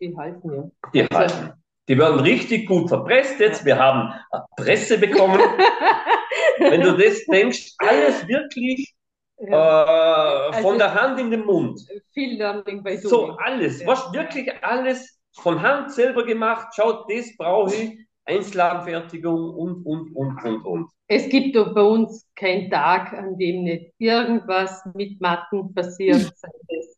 [0.00, 0.70] die halten ja.
[0.92, 1.52] Die also, halten.
[1.88, 3.64] Die werden richtig gut verpresst jetzt.
[3.64, 4.12] Wir haben
[4.56, 5.40] Presse bekommen.
[6.58, 8.94] Wenn du das denkst, alles wirklich
[9.38, 10.48] ja.
[10.48, 11.80] äh, von also, der Hand in den Mund.
[12.12, 13.86] Viel Learning bei So alles, ja.
[13.88, 16.68] was wirklich alles von Hand selber gemacht.
[16.74, 17.98] Schaut, das brauche ich.
[18.26, 20.90] Einzelanfertigung und, und, und, und, und.
[21.08, 26.32] Es gibt doch bei uns keinen Tag, an dem nicht irgendwas mit Matten passiert.
[26.36, 26.89] Sei es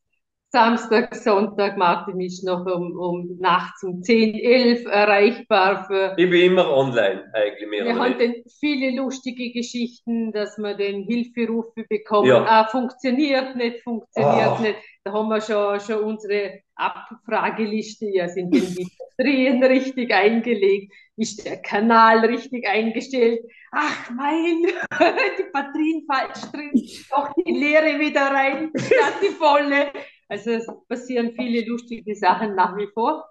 [0.54, 6.14] Samstag, Sonntag, Martin ist noch um, um nachts um 10, 11 erreichbar für.
[6.18, 7.70] Ich bin immer online eigentlich.
[7.70, 12.28] Mehr wir haben viele lustige Geschichten, dass wir den Hilferufe bekommen.
[12.28, 12.44] Ja.
[12.44, 14.62] Ah, funktioniert nicht, funktioniert oh.
[14.62, 14.76] nicht.
[15.04, 18.86] Da haben wir schon, schon unsere Abfrageliste, ja, sind denn die
[19.16, 20.92] Batterien richtig eingelegt?
[21.16, 23.40] Ist der Kanal richtig eingestellt?
[23.72, 24.64] Ach mein,
[25.38, 26.72] die Batterien falsch drin,
[27.08, 29.90] doch die leere wieder rein, statt die volle.
[30.32, 33.28] Also es passieren viele lustige Sachen nach wie vor.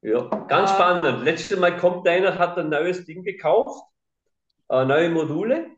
[0.00, 1.24] Ja, ganz äh, spannend.
[1.24, 3.84] Letztes Mal kommt einer, hat ein neues Ding gekauft.
[4.70, 5.76] Äh, neue Module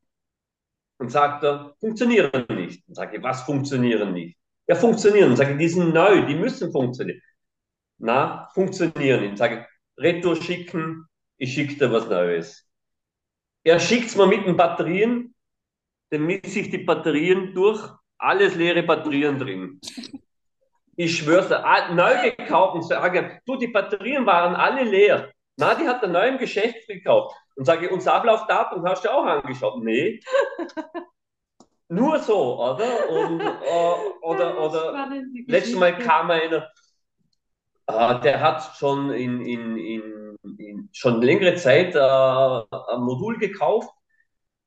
[0.99, 2.87] und sagt er, funktionieren nicht.
[2.87, 4.39] Dann sage ich, was funktionieren nicht?
[4.69, 5.31] Ja, funktionieren.
[5.31, 7.21] Dann sage ich, die sind neu, die müssen funktionieren.
[7.99, 9.33] Na, funktionieren.
[9.33, 9.67] Ich sage,
[9.99, 11.05] Retour schicken,
[11.37, 12.65] ich schicke dir was Neues.
[13.65, 15.35] Er schickt es mir mit den Batterien,
[16.11, 17.83] dann misse ich die Batterien durch,
[18.19, 19.81] alles leere Batterien drin.
[20.97, 25.31] Ich schwör's dir, neu gekauft und sage, du, die Batterien waren alle leer.
[25.57, 27.35] Na, die hat er neu im Geschäft gekauft.
[27.57, 29.83] Und sage, unser Ablaufdatum hast du auch angeschaut?
[29.83, 30.21] Nee.
[31.89, 33.09] Nur so, oder?
[33.11, 33.45] Und, äh,
[34.23, 35.11] oder, oder
[35.47, 36.69] letztes Mal kam einer,
[37.87, 43.91] äh, der hat schon in, in, in, in schon längere Zeit äh, ein Modul gekauft.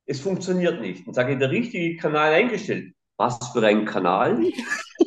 [0.05, 1.05] Es funktioniert nicht.
[1.05, 2.93] Und sage ich, der richtige Kanal eingestellt.
[3.17, 4.39] Was für ein Kanal?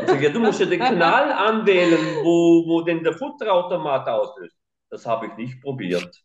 [0.00, 4.56] Und sage, ja, du musst ja den Kanal anwählen, wo, wo denn der Futterautomat auslöst.
[4.90, 6.22] Das habe ich nicht probiert.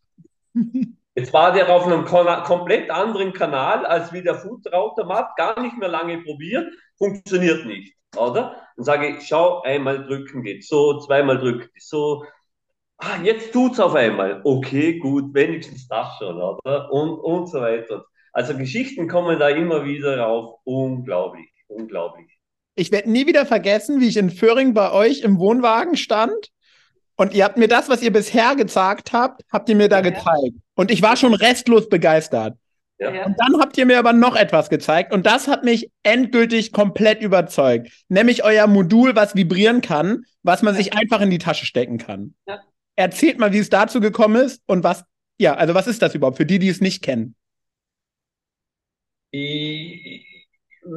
[1.14, 5.88] Jetzt war der auf einem komplett anderen Kanal als wie der Futterautomat, gar nicht mehr
[5.88, 8.62] lange probiert, funktioniert nicht, oder?
[8.76, 12.24] Dann sage ich, schau, einmal drücken geht so, zweimal drücken so.
[12.98, 14.40] Ah, jetzt tut's auf einmal.
[14.44, 16.92] Okay, gut, wenigstens das schon, oder?
[16.92, 18.04] Und, und so weiter.
[18.32, 20.60] Also Geschichten kommen da immer wieder rauf.
[20.64, 22.39] Unglaublich, unglaublich.
[22.74, 26.50] Ich werde nie wieder vergessen, wie ich in Föhring bei euch im Wohnwagen stand
[27.20, 30.08] und ihr habt mir das, was ihr bisher gezeigt habt, habt ihr mir da ja.
[30.08, 30.56] gezeigt.
[30.74, 32.56] Und ich war schon restlos begeistert.
[32.98, 33.26] Ja.
[33.26, 37.20] Und dann habt ihr mir aber noch etwas gezeigt und das hat mich endgültig komplett
[37.20, 37.90] überzeugt.
[38.08, 42.34] Nämlich euer Modul, was vibrieren kann, was man sich einfach in die Tasche stecken kann.
[42.46, 42.60] Ja.
[42.96, 45.04] Erzählt mal, wie es dazu gekommen ist und was,
[45.38, 47.34] ja, also was ist das überhaupt für die, die es nicht kennen?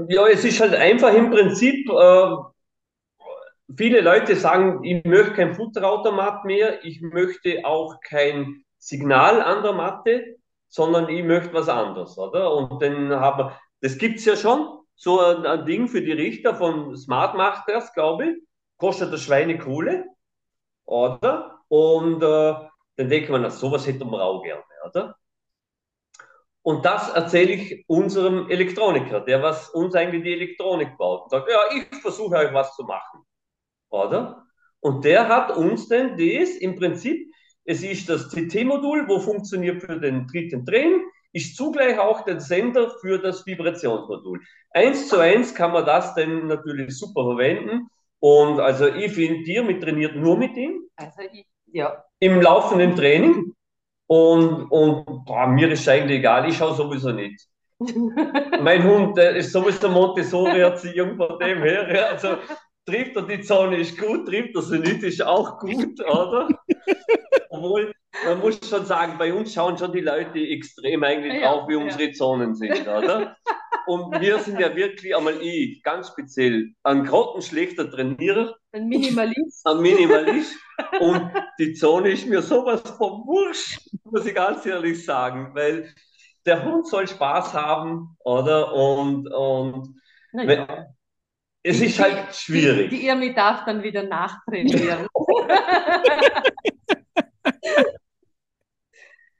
[0.08, 2.36] Ja, es ist halt einfach im Prinzip, äh,
[3.76, 9.74] viele Leute sagen, ich möchte kein Futterautomat mehr, ich möchte auch kein Signal an der
[9.74, 10.38] Matte,
[10.70, 12.54] sondern ich möchte was anderes, oder?
[12.54, 16.96] Und dann haben das gibt's ja schon, so ein, ein, Ding für die Richter von
[16.96, 18.38] Smart Masters, glaube ich,
[18.78, 20.06] kostet das Schweinekohle,
[20.86, 21.60] oder?
[21.68, 22.54] Und äh,
[22.96, 25.16] dann denkt man, sowas hätte man auch gerne, oder?
[26.64, 31.24] Und das erzähle ich unserem Elektroniker, der was uns eigentlich die Elektronik baut.
[31.24, 33.24] Und sagt, ja, ich versuche euch was zu machen
[33.94, 34.46] oder?
[34.80, 37.32] Und der hat uns denn das im Prinzip,
[37.66, 42.92] es ist das CT-Modul, wo funktioniert für den dritten Drehen, ist zugleich auch der Sender
[43.00, 44.42] für das Vibrationsmodul.
[44.72, 47.88] Eins zu eins kann man das dann natürlich super verwenden.
[48.20, 50.82] Und also ich finde, dir mit trainiert nur mit ihm.
[50.96, 52.04] Also ich, ja.
[52.20, 53.54] Im laufenden Training.
[54.14, 57.48] Und, und boah, mir ist eigentlich egal, ich schaue sowieso nicht.
[58.62, 62.12] mein Hund der ist sowieso Montessori-Erziehung von dem her.
[62.12, 62.38] Also
[62.86, 66.48] trifft er die Zone ist gut, trifft er sie nicht, ist auch gut, oder?
[67.50, 67.94] Obwohl,
[68.26, 71.74] man muss schon sagen, bei uns schauen schon die Leute extrem eigentlich ja, drauf, wie
[71.74, 71.80] ja.
[71.80, 73.38] unsere Zonen sind, oder?
[73.86, 78.56] Und wir sind ja wirklich, einmal ich, ganz speziell, ein grottenschlechter Trainierer.
[78.72, 79.66] Ein Minimalist.
[79.68, 80.56] Ein Minimalist.
[81.00, 85.94] Und die Zone ist mir sowas vom Wurscht, muss ich ganz ehrlich sagen, weil
[86.46, 88.74] der Hund soll Spaß haben, oder?
[88.74, 89.96] Und, und
[90.34, 90.88] ja.
[91.66, 92.90] Es ist halt schwierig.
[92.90, 95.08] Die, die Irmi darf dann wieder nachtrainieren.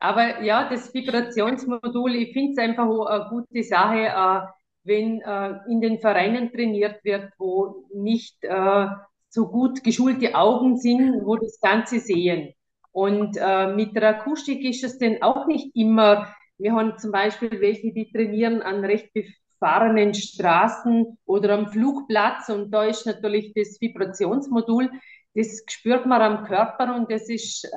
[0.04, 4.42] Aber ja, das Vibrationsmodul, ich finde es einfach eine gute Sache, äh,
[4.84, 8.88] wenn äh, in den Vereinen trainiert wird, wo nicht äh,
[9.30, 12.54] so gut geschulte Augen sind, wo das Ganze sehen.
[12.92, 13.40] Und
[13.76, 16.28] mit der Akustik ist es denn auch nicht immer,
[16.60, 19.10] wir haben zum Beispiel welche, die trainieren an recht
[19.58, 24.92] fahrenden Straßen oder am Flugplatz und da ist natürlich das Vibrationsmodul,
[25.34, 27.68] das spürt man am Körper und das ist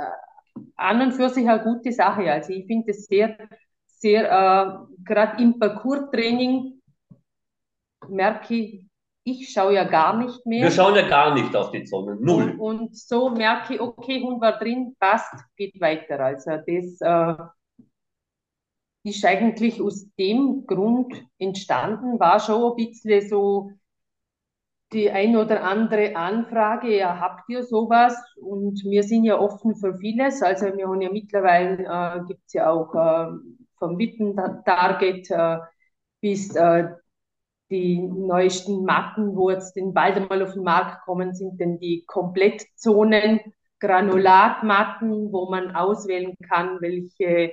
[0.77, 2.31] an und für sich eine gute Sache.
[2.31, 3.37] Also ich finde es sehr,
[3.87, 6.81] sehr, äh, gerade im Parcours-Training
[8.09, 8.87] merke ich,
[9.25, 10.63] ich schaue ja gar nicht mehr.
[10.63, 12.55] Wir schauen ja gar nicht auf die Sonne, null.
[12.59, 16.21] Und, und so merke ich, okay, Hund war drin, passt, geht weiter.
[16.21, 17.45] Also das äh,
[19.03, 23.73] ist eigentlich aus dem Grund entstanden, war schon ein bisschen so
[24.93, 28.17] die ein oder andere Anfrage, ja, habt ihr sowas?
[28.41, 30.43] Und wir sind ja offen für vieles.
[30.43, 33.33] Also wir haben ja mittlerweile, äh, gibt es ja auch äh,
[33.79, 35.59] vom Witten-Target äh,
[36.21, 36.89] bis äh,
[37.71, 42.05] die neuesten Matten, wo jetzt den bald einmal auf den Markt kommen, sind denn die
[42.07, 43.41] Komplettzonen,
[43.81, 47.53] Granulatmatten, wo man auswählen kann, welche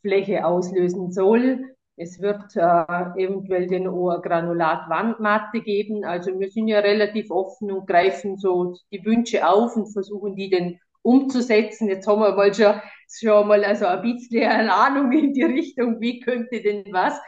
[0.00, 1.76] Fläche auslösen soll.
[1.96, 6.04] Es wird äh, eventuell den Granulat-Wandmatte geben.
[6.04, 10.50] Also wir sind ja relativ offen und greifen so die Wünsche auf und versuchen die
[10.50, 11.88] den umzusetzen.
[11.88, 16.00] Jetzt haben wir mal schon, schon mal also ein bisschen eine Ahnung in die Richtung,
[16.00, 17.18] wie könnte denn was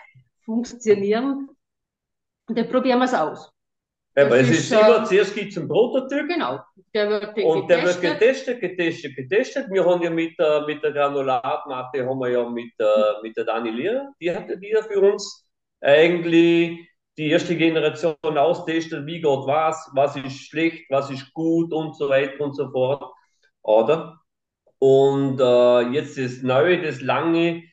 [0.45, 1.49] funktionieren.
[2.49, 3.54] Und dann probieren wir es aus.
[4.17, 6.29] Ja, weil es ist immer, zuerst gibt es einen Prototyp.
[6.29, 6.61] Genau.
[6.95, 9.67] Der wird und der wird getestet, getestet, getestet.
[9.71, 13.45] Wir haben ja mit, äh, mit der Granulatmatte, haben wir ja mit, äh, mit der
[13.45, 15.49] Dani Lehrer, die hat die ja für uns
[15.81, 16.79] eigentlich
[17.19, 22.09] die erste Generation austestet, wie geht was, was ist schlecht, was ist gut und so
[22.09, 23.13] weiter und so fort.
[23.63, 24.21] Oder?
[24.79, 27.65] Und äh, jetzt das Neue, das Lange,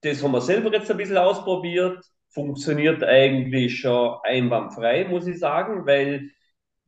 [0.00, 2.02] das haben wir selber jetzt ein bisschen ausprobiert
[2.36, 6.30] funktioniert eigentlich schon einwandfrei, muss ich sagen, weil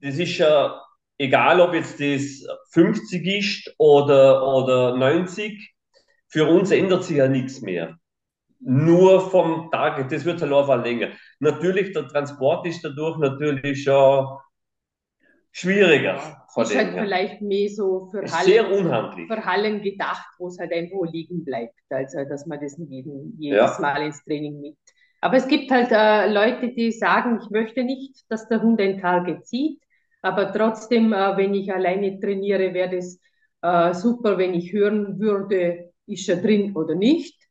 [0.03, 0.79] das ist ja
[1.17, 5.75] egal, ob jetzt das 50 ist oder, oder 90,
[6.29, 7.97] für uns ändert sich ja nichts mehr.
[8.61, 11.13] Nur vom Tag, das wird halt einfach länger.
[11.41, 14.27] Natürlich, der Transport ist dadurch natürlich schon
[15.51, 16.45] schwieriger.
[16.57, 21.43] Ist halt vielleicht mehr so für Hallen, für Hallen gedacht, wo es halt einfach liegen
[21.43, 21.81] bleibt.
[21.89, 23.81] Also, dass man das jeden, jedes ja.
[23.81, 24.77] Mal ins Training mit
[25.21, 29.01] aber es gibt halt äh, Leute, die sagen, ich möchte nicht, dass der Hund ein
[29.01, 29.81] Target zieht,
[30.23, 33.21] aber trotzdem, äh, wenn ich alleine trainiere, wäre es
[33.63, 37.48] äh, super, wenn ich hören würde, ist er drin oder nicht.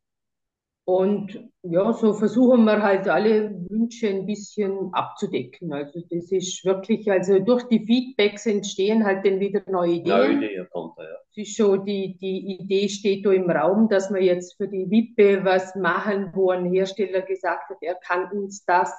[0.89, 5.73] Und ja, so versuchen wir halt alle Wünsche ein bisschen abzudecken.
[5.73, 10.17] Also das ist wirklich, also durch die Feedbacks entstehen halt dann wieder neue Ideen.
[10.17, 11.04] Neue Ideen kommt ja.
[11.30, 14.89] Es ist schon, die, die Idee steht da im Raum, dass wir jetzt für die
[14.89, 18.93] Wippe was machen, wo ein Hersteller gesagt hat, er kann uns das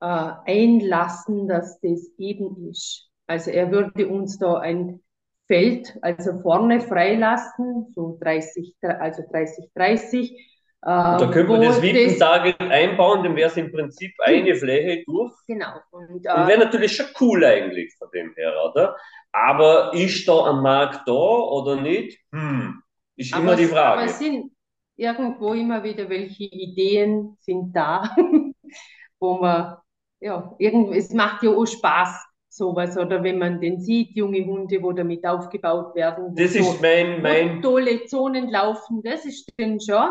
[0.00, 0.06] äh,
[0.44, 3.08] einlassen, dass das eben ist.
[3.28, 5.00] Also er würde uns da ein
[5.46, 10.48] Feld, also vorne freilassen, so 30, also 30, 30
[10.84, 15.32] da könnte man das Wippentarget einbauen, dann wäre es im Prinzip eine Fläche durch.
[15.46, 15.74] Genau.
[15.92, 18.96] Und, äh, und wäre natürlich schon cool eigentlich von dem her, oder?
[19.30, 22.18] Aber ist da ein Markt da oder nicht?
[22.32, 22.82] Hm,
[23.16, 24.00] ist immer die Frage.
[24.00, 24.50] Aber es sind
[24.96, 28.16] irgendwo immer wieder welche Ideen sind da,
[29.20, 29.76] wo man,
[30.20, 34.92] ja, es macht ja auch Spaß, sowas, oder wenn man den sieht, junge Hunde, wo
[34.92, 36.34] damit aufgebaut werden.
[36.34, 37.62] Das ist so, mein, mein.
[37.62, 40.10] Tolle Zonen laufen, das ist dann schon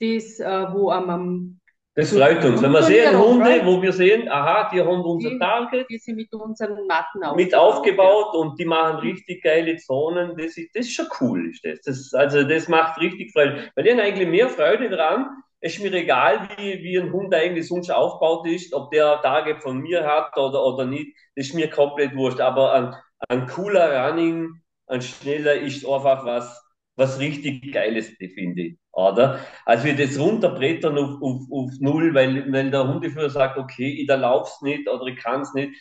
[0.00, 1.60] das, äh, wo am, am
[1.96, 2.60] das freut uns.
[2.60, 5.86] Wenn wir sehen Hunde, wo wir sehen, aha, die haben unser die, Target.
[5.88, 7.36] Die sind mit unseren Matten aufgebaut.
[7.36, 8.40] Mit aufgebaut ja.
[8.40, 10.36] und die machen richtig geile Zonen.
[10.36, 11.80] Das ist, das ist schon cool, ist das.
[11.80, 12.12] das.
[12.12, 13.70] Also das macht richtig Freude.
[13.74, 15.26] Weil die haben eigentlich mehr Freude dran.
[15.60, 19.62] Es ist mir egal, wie, wie ein Hund eigentlich sonst aufgebaut ist, ob der Target
[19.62, 21.16] von mir hat oder, oder nicht.
[21.34, 22.40] Das ist mir komplett wurscht.
[22.40, 22.94] Aber ein,
[23.30, 24.50] ein cooler Running,
[24.86, 26.62] ein schneller ist einfach was,
[26.96, 28.78] was richtig Geiles, finde ich.
[28.96, 29.40] Oder?
[29.66, 34.08] Als wir das runterbrettern auf, auf, auf Null, weil, weil der Hundeführer sagt, okay, ich
[34.08, 35.74] erlaub's nicht oder ich kann's nicht,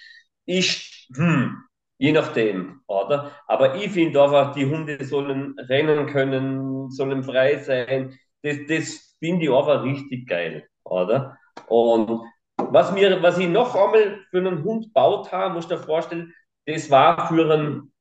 [0.46, 1.56] ist, hm,
[1.98, 3.32] je nachdem, oder?
[3.48, 8.18] Aber ich finde einfach, die Hunde sollen rennen können, sollen frei sein.
[8.44, 11.38] Das, das finde ich einfach richtig geil, oder?
[11.68, 12.22] Und
[12.58, 16.34] was, mir, was ich noch einmal für einen Hund baut habe, muss ich dir vorstellen,
[16.66, 17.94] das war für einen,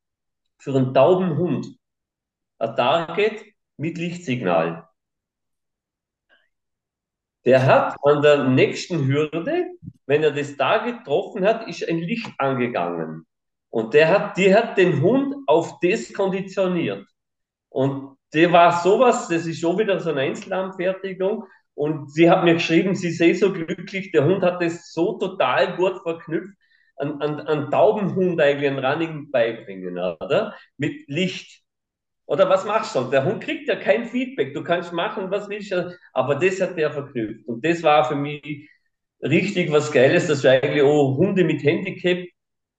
[0.59, 1.69] für einen tauben Hund
[2.59, 3.45] ein Target
[3.77, 4.89] mit Lichtsignal.
[7.45, 9.67] Der hat an der nächsten Hürde,
[10.07, 13.27] wenn er das Target getroffen hat, ist ein Licht angegangen.
[13.71, 17.07] Und der hat, die hat den Hund auf das konditioniert.
[17.69, 21.45] Und der war sowas, das ist schon wieder so eine Einzelanfertigung.
[21.75, 25.77] Und sie hat mir geschrieben, sie sei so glücklich, der Hund hat das so total
[25.77, 26.55] gut verknüpft,
[26.97, 30.55] an, an, an Taubenhund eigentlich ein Running beibringen, oder?
[30.77, 31.64] Mit Licht.
[32.27, 33.13] Oder was machst du sonst?
[33.13, 34.55] Der Hund kriegt ja kein Feedback.
[34.55, 37.47] Du kannst machen, was willst du, aber das hat der verknüpft.
[37.47, 38.69] Und das war für mich
[39.23, 42.29] richtig was Geiles, dass wir eigentlich auch Hunde mit Handicap ein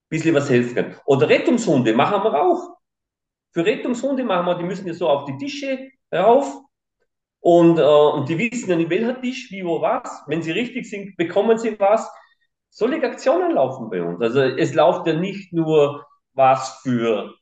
[0.09, 0.95] bisschen was helfen können.
[1.05, 2.75] Oder Rettungshunde machen wir auch.
[3.53, 6.61] Für Rettungshunde machen wir, die müssen ja so auf die Tische rauf.
[7.39, 10.23] Und, äh, und die wissen ja nicht, welcher Tisch, wie, wo, was.
[10.27, 12.09] Wenn sie richtig sind, bekommen sie was.
[12.69, 14.19] Solche Aktionen laufen bei uns.
[14.19, 17.33] Also es läuft ja nicht nur was für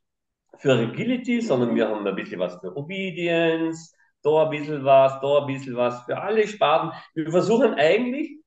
[0.64, 3.94] für Agility, sondern wir haben ein bisschen was für Obedience,
[4.24, 6.92] da ein bisschen was, da ein bisschen was für alle Sparten.
[7.14, 8.38] Wir versuchen eigentlich,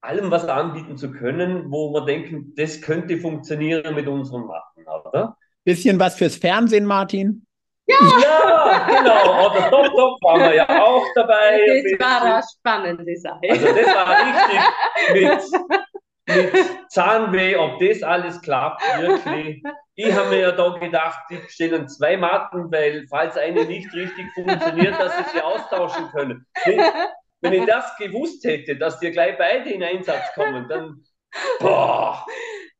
[0.00, 5.36] allem was anbieten zu können, wo wir denken, das könnte funktionieren mit unseren Matten, oder?
[5.62, 7.46] Bisschen was fürs Fernsehen, Martin?
[7.86, 9.46] Ja, ja genau.
[9.46, 11.84] Oder Top Top waren wir ja auch dabei.
[11.98, 13.40] Das war eine spannende Sache.
[13.48, 15.92] Also das war richtig mit
[16.26, 16.52] mit
[16.88, 19.62] Zahnweh, ob das alles klappt, wirklich.
[19.94, 24.26] Ich habe mir ja da gedacht, die stellen zwei Matten, weil falls eine nicht richtig
[24.34, 26.46] funktioniert, dass sie sie austauschen können.
[27.40, 31.02] Wenn, ich das gewusst hätte, dass die gleich beide in Einsatz kommen, dann
[31.60, 32.24] boah.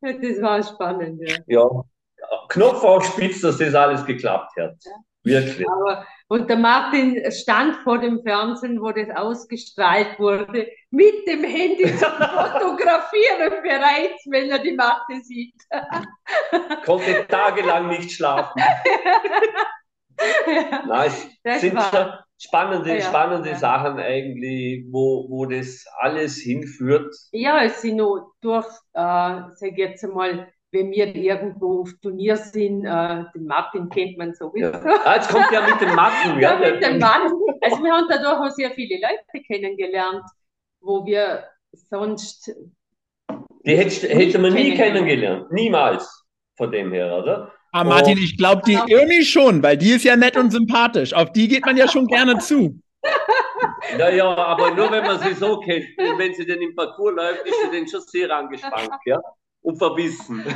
[0.00, 1.36] Das war spannend, ja.
[1.46, 1.68] Ja,
[2.48, 4.76] Knopf auf Spitz, dass das alles geklappt hat.
[5.24, 5.68] Wirklich.
[5.68, 11.84] Aber, und der Martin stand vor dem Fernsehen, wo das ausgestrahlt wurde, mit dem Handy
[11.98, 15.62] zu fotografieren bereits, wenn er die Matte sieht.
[16.86, 18.58] Konnte tagelang nicht schlafen.
[20.46, 21.12] ja, Nein,
[21.42, 23.56] es sind war, spannende, ja, spannende ja.
[23.56, 27.14] Sachen eigentlich, wo, wo das alles hinführt.
[27.32, 32.84] Ja, es sind nur durch, äh, sag jetzt einmal, wenn wir irgendwo auf Turnier sind,
[32.84, 34.72] äh, den Martin kennt man sowieso.
[34.72, 35.00] Ja.
[35.04, 36.32] Ah, jetzt kommt ja mit dem Martin.
[36.40, 37.30] ja, ja, mit dem Mann.
[37.60, 40.24] Also wir haben da auch sehr viele Leute kennengelernt,
[40.80, 41.44] wo wir
[41.90, 42.50] sonst...
[43.64, 46.24] Die hätte, hätte man nie kennengelernt, niemals
[46.56, 47.52] von dem her, oder?
[47.72, 51.12] Ah, Martin, ich glaube, die Irmi schon, weil die ist ja nett und sympathisch.
[51.14, 52.80] Auf die geht man ja schon gerne zu.
[53.98, 55.84] Naja, aber nur wenn man sie so kennt.
[56.16, 59.20] Wenn sie denn im Parcours läuft, ist sie dann schon sehr angespannt, ja?
[59.62, 60.44] Und verbissen.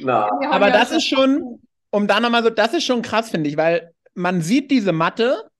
[0.00, 0.30] Na.
[0.50, 1.60] Aber das ist schon,
[1.90, 5.50] um da nochmal so, das ist schon krass, finde ich, weil man sieht diese Matte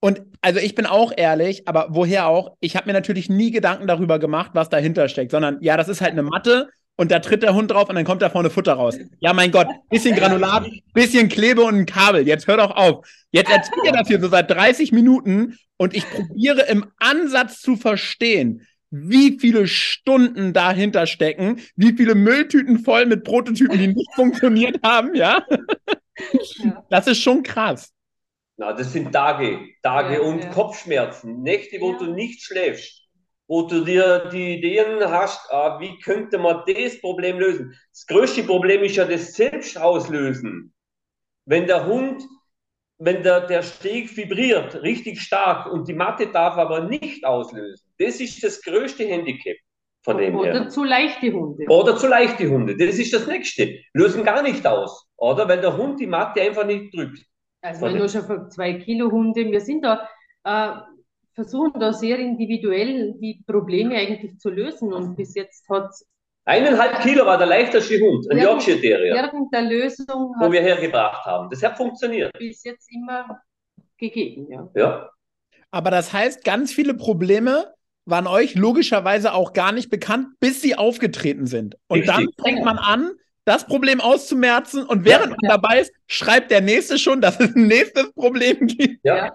[0.00, 3.86] und also ich bin auch ehrlich, aber woher auch, ich habe mir natürlich nie Gedanken
[3.86, 7.42] darüber gemacht, was dahinter steckt, sondern ja, das ist halt eine Matte und da tritt
[7.42, 8.98] der Hund drauf und dann kommt da vorne Futter raus.
[9.20, 12.26] Ja, mein Gott, bisschen Granulat, bisschen Klebe und ein Kabel.
[12.26, 13.06] Jetzt hör doch auf.
[13.30, 17.76] Jetzt erzählt ihr das hier so seit 30 Minuten und ich probiere im Ansatz zu
[17.76, 24.78] verstehen, wie viele Stunden dahinter stecken, wie viele Mülltüten voll mit Prototypen, die nicht funktioniert
[24.84, 25.44] haben, ja.
[26.90, 27.92] Das ist schon krass.
[28.58, 30.50] Na, das sind Tage, Tage ja, und ja.
[30.50, 31.98] Kopfschmerzen, Nächte, wo ja.
[31.98, 33.02] du nicht schläfst
[33.52, 37.78] wo du dir die Ideen hast, ah, wie könnte man das Problem lösen.
[37.92, 40.72] Das größte Problem ist ja das Selbstauslösen.
[41.44, 42.22] Wenn der Hund,
[42.96, 48.20] wenn der, der Steg vibriert richtig stark und die Matte darf aber nicht auslösen, das
[48.20, 49.56] ist das größte Handicap
[50.02, 50.60] von dem oder her.
[50.60, 51.64] Oder zu leichte Hunde.
[51.68, 53.78] Oder zu leichte Hunde, das ist das nächste.
[53.94, 55.48] Lösen gar nicht aus, oder?
[55.48, 57.24] Weil der Hund die Matte einfach nicht drückt.
[57.62, 60.08] Also wenn du schon für zwei Kilo Hunde, wir sind da,
[60.44, 60.72] äh,
[61.34, 65.92] versuchen da sehr individuell die Probleme eigentlich zu lösen und bis jetzt hat
[66.44, 69.14] Eineinhalb Kilo war der leichteste Hund, ein Yorkshire Terrier.
[69.14, 71.48] Irgendeine Lösung wo wir hergebracht haben.
[71.50, 72.32] Das hat funktioniert.
[72.36, 73.40] Bis jetzt immer
[73.96, 74.68] gegeben, ja.
[74.74, 75.10] Ja.
[75.70, 77.72] Aber das heißt, ganz viele Probleme
[78.04, 81.76] waren euch logischerweise auch gar nicht bekannt, bis sie aufgetreten sind.
[81.88, 82.16] Und Richtig.
[82.16, 83.12] dann fängt man an,
[83.44, 85.36] das Problem auszumerzen und während ja.
[85.40, 89.00] man dabei ist, schreibt der Nächste schon, dass es ein nächstes Problem gibt.
[89.04, 89.32] Ja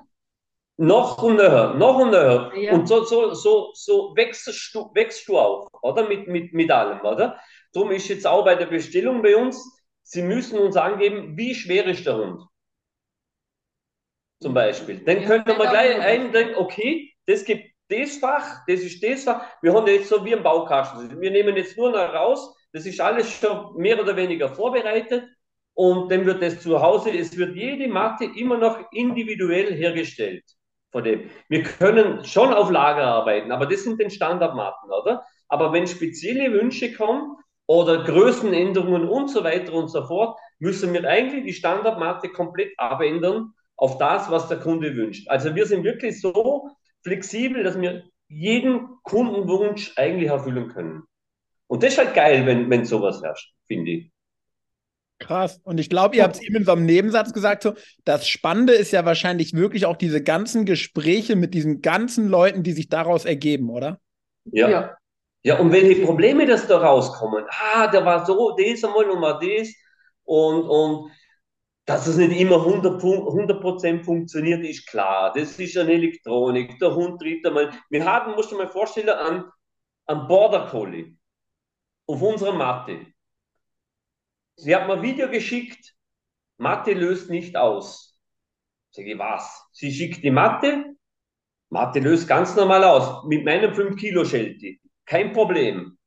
[0.78, 2.52] noch und näher, noch und näher.
[2.56, 2.74] Ja.
[2.74, 6.08] Und so, so, so, so wächst, du, wächst du auch, oder?
[6.08, 7.40] Mit, mit, mit allem, oder?
[7.74, 9.74] Darum ist jetzt auch bei der Bestellung bei uns,
[10.10, 12.42] Sie müssen uns angeben, wie schwer ist der Hund.
[14.42, 15.04] Zum Beispiel.
[15.04, 19.46] Dann ja, können wir gleich eindenken, okay, das gibt das Fach, das ist das Fach.
[19.62, 21.20] Wir haben jetzt so wie ein Baukasten.
[21.20, 25.24] Wir nehmen jetzt nur noch raus, das ist alles schon mehr oder weniger vorbereitet
[25.74, 30.44] und dann wird es zu Hause, es wird jede Matte immer noch individuell hergestellt
[30.92, 31.30] von dem.
[31.50, 35.24] Wir können schon auf Lager arbeiten, aber das sind den Standardmatten, oder?
[35.48, 41.08] Aber wenn spezielle Wünsche kommen oder Größenänderungen und so weiter und so fort, müssen wir
[41.08, 45.30] eigentlich die Standardmatte komplett abändern auf das, was der Kunde wünscht.
[45.30, 46.70] Also wir sind wirklich so
[47.04, 51.04] flexibel, dass wir jeden Kundenwunsch eigentlich erfüllen können.
[51.68, 54.12] Und das ist halt geil, wenn, wenn sowas herrscht, finde ich.
[55.20, 55.60] Krass.
[55.64, 57.74] Und ich glaube, ihr habt es eben in so einem Nebensatz gesagt, so,
[58.06, 62.74] das Spannende ist ja wahrscheinlich wirklich auch diese ganzen Gespräche mit diesen ganzen Leuten, die
[62.74, 64.00] sich daraus ergeben, oder?
[64.46, 64.70] Ja.
[64.70, 64.98] Ja,
[65.44, 67.46] ja und welche Probleme das da rauskommen.
[67.50, 69.74] Ah, der war so, das einmal und mal das.
[70.24, 71.12] Und, und
[71.88, 75.32] dass es nicht immer 100%, 100 funktioniert, ist klar.
[75.34, 76.78] Das ist eine Elektronik.
[76.80, 77.72] Der Hund tritt einmal.
[77.90, 79.46] Wir haben, musst du mal vorstellen, einen,
[80.06, 81.16] einen Border Collie
[82.06, 83.06] auf unserer Matte.
[84.58, 85.96] Sie hat mir ein Video geschickt,
[86.58, 88.20] Mathe löst nicht aus.
[88.92, 89.70] Sag ich, was?
[89.72, 90.94] Sie schickt die Mathe,
[91.70, 94.82] Mathe löst ganz normal aus, mit meinem 5 Kilo Sheltie.
[95.06, 95.98] Kein Problem.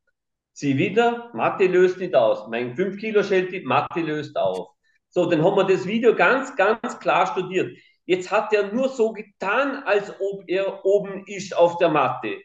[0.53, 2.49] Sie wieder, Mathe löst nicht aus.
[2.49, 4.69] Mein 5 Kilo Sheltie, Mathe löst auf.
[5.11, 7.77] So, dann haben wir das Video ganz, ganz klar studiert.
[8.07, 12.41] Jetzt hat er nur so getan, als ob er oben ist auf der Matte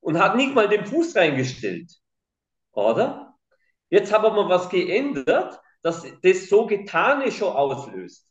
[0.00, 1.92] und hat nicht mal den Fuß reingestellt.
[2.72, 3.34] Oder?
[3.90, 8.26] Jetzt haben wir was geändert, dass das so Getane schon auslöst.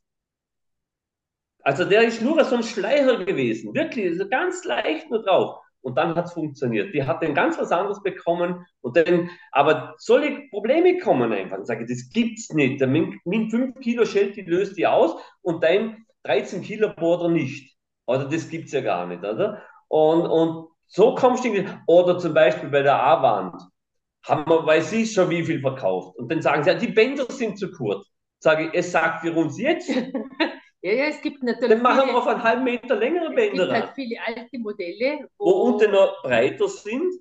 [1.62, 5.60] Also der ist nur so ein Schleicher gewesen, wirklich, ganz leicht nur drauf.
[5.88, 6.94] Und dann hat es funktioniert.
[6.94, 8.66] Die hat dann ganz was anderes bekommen.
[8.82, 11.60] Und dann, aber solche Probleme kommen einfach.
[11.60, 12.82] Ich sage, das gibt's nicht.
[12.82, 17.78] Der Min 5 Kilo Sheltie löst die aus und dein 13 Kilo Border nicht.
[18.06, 19.64] Oder das gibt's ja gar nicht, oder?
[19.88, 21.52] Und, und so kommst du,
[21.88, 23.56] oder zum Beispiel bei der A-Wand
[24.26, 26.18] haben wir, weiß ich schon, wie viel verkauft.
[26.18, 28.06] Und dann sagen sie, ja, die Bänder sind zu kurz.
[28.40, 29.90] Sage ich, es sagt ihr uns jetzt.
[30.88, 31.70] Ja, ja, es gibt natürlich.
[31.70, 33.64] Dann machen wir auf einen halben Meter längere Bänder.
[33.64, 37.14] Es gibt halt viele alte Modelle, wo, wo unten noch breiter sind.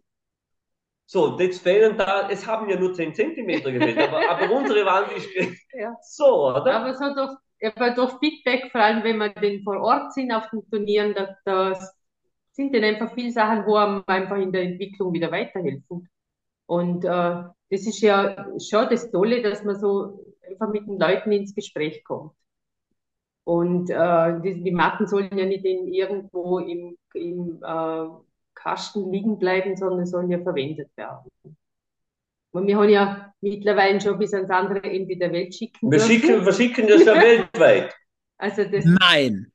[1.05, 5.11] So, jetzt fehlen da, es haben ja nur 10 cm gefehlt, aber, aber unsere waren
[5.11, 5.97] die ja.
[6.01, 6.75] so, oder?
[6.75, 10.49] Aber so durch, aber durch Feedback, vor allem wenn wir den vor Ort sind auf
[10.51, 11.77] den Turnieren, da, da
[12.53, 16.09] sind dann einfach viele Sachen, wo einem einfach in der Entwicklung wieder weiterhelfen.
[16.67, 21.33] Und äh, das ist ja schon das Tolle, dass man so einfach mit den Leuten
[21.33, 22.33] ins Gespräch kommt.
[23.47, 28.07] Und äh, die, die Matten sollen ja nicht in irgendwo im, im äh,
[28.57, 31.31] Kasten liegen bleiben, sondern sollen ja verwendet werden.
[32.51, 35.93] Und wir haben ja mittlerweile schon bis ans andere Ende der Welt schicken.
[35.93, 37.95] Wir schicken, wir schicken das ja weltweit.
[38.37, 39.53] Also das Nein.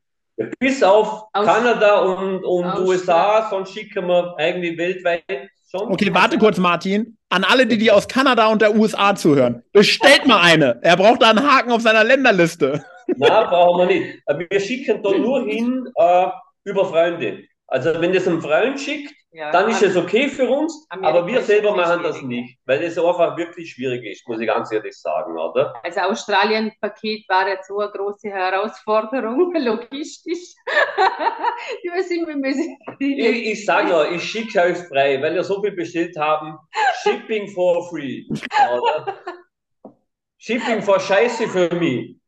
[0.60, 5.92] Bis auf aus, Kanada und, und USA, sonst schicken wir eigentlich weltweit schon.
[5.92, 7.18] Okay, warte kurz, Martin.
[7.28, 10.80] An alle, die, die aus Kanada und der USA zuhören, bestellt mal eine.
[10.82, 12.86] Er braucht da einen Haken auf seiner Länderliste.
[13.18, 14.24] Nein, brauchen wir nicht.
[14.50, 16.28] Wir schicken da nur hin äh,
[16.64, 17.44] über Freunde.
[17.68, 21.42] Also wenn das ein Freund schickt, ja, dann ist es okay für uns, aber wir
[21.42, 25.40] selber machen das nicht, weil es einfach wirklich schwierig ist, muss ich ganz ehrlich sagen,
[25.40, 25.74] oder?
[25.82, 30.54] Also Australien-Paket war jetzt so eine große Herausforderung, logistisch.
[33.00, 36.58] ich, ich sage nur, ich schicke euch frei, weil ihr so viel bestellt haben.
[37.02, 38.26] Shipping for free.
[38.30, 39.18] Oder?
[40.40, 42.21] Shipping for Scheiße für mich.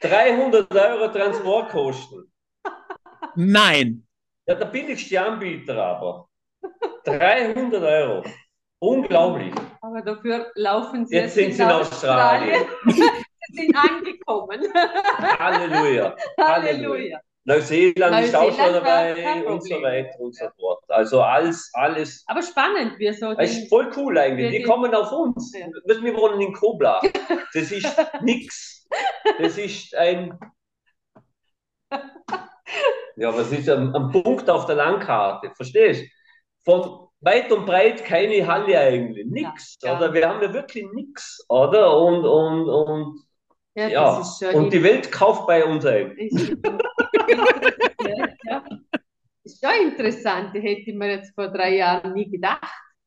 [0.00, 2.32] 300 Euro Transportkosten.
[3.34, 4.06] Nein.
[4.46, 6.28] Ja, der billigste Anbieter aber.
[7.04, 8.24] 300 Euro.
[8.78, 9.54] Unglaublich.
[9.80, 12.66] Aber dafür laufen sie jetzt, sind sie in Australien.
[12.86, 13.24] Australien.
[13.48, 14.60] sie sind angekommen.
[15.38, 16.16] Halleluja.
[16.38, 17.20] Halleluja.
[17.46, 20.82] Neuseeland, Neuseeland ist auch schon dabei und so weiter und so fort.
[20.88, 22.24] Also alles, alles.
[22.26, 23.34] Aber spannend, wir so.
[23.34, 24.50] Das ist voll cool eigentlich.
[24.50, 25.52] Die kommen auf uns.
[25.56, 25.66] Ja.
[25.84, 27.00] Wir wohnen in Kobla.
[27.54, 27.86] Das ist
[28.22, 28.86] nix.
[29.38, 30.38] Das ist ein
[33.16, 35.50] ja, was ist am, am Punkt auf der Landkarte?
[35.54, 36.06] Verstehst du?
[36.64, 39.26] Von weit und breit keine Halle eigentlich.
[39.26, 39.78] Nix.
[39.82, 40.12] Ja, oder?
[40.12, 41.96] Wir haben ja wirklich nichts, oder?
[41.96, 43.20] Und, und, und
[43.74, 44.22] ja, ja.
[44.52, 46.16] und die Welt kauft bei uns ein.
[48.44, 48.64] Ja.
[49.44, 52.64] Ist schon interessant, die hätte ich mir jetzt vor drei Jahren nie gedacht.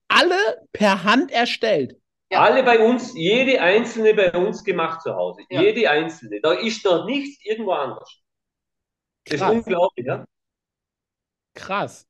[0.07, 1.99] Alle per Hand erstellt.
[2.31, 2.41] Ja.
[2.41, 5.41] Alle bei uns, jede einzelne bei uns gemacht zu Hause.
[5.49, 5.61] Ja.
[5.61, 6.39] Jede einzelne.
[6.41, 8.21] Da ist noch nichts irgendwo anders.
[9.25, 9.41] Krass.
[9.41, 10.25] Ist unglaublich, ja?
[11.55, 12.07] Krass.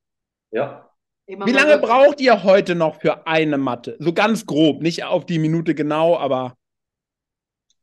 [0.52, 0.90] Ja.
[1.26, 3.96] Wie lange braucht ihr heute noch für eine Matte?
[4.00, 6.58] So ganz grob, nicht auf die Minute genau, aber.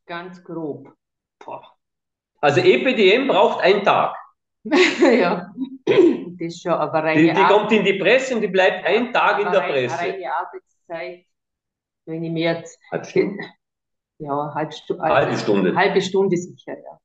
[0.05, 0.93] Ganz grob.
[1.39, 1.76] Boah.
[2.41, 4.17] Also EPDM braucht einen Tag.
[4.65, 5.53] ja,
[5.85, 5.97] das
[6.39, 9.41] ist schon aber reine Die, die kommt in die Presse und die bleibt einen Tag
[9.41, 9.99] in der Presse.
[9.99, 11.27] Reine Arbeitszeit,
[12.05, 12.79] wenn ich mir jetzt.
[12.91, 13.45] Halbe Stunde.
[14.19, 15.77] Ja, halbe, Stu halbe Stunde.
[15.77, 16.99] Halbe Stunde sicher, ja.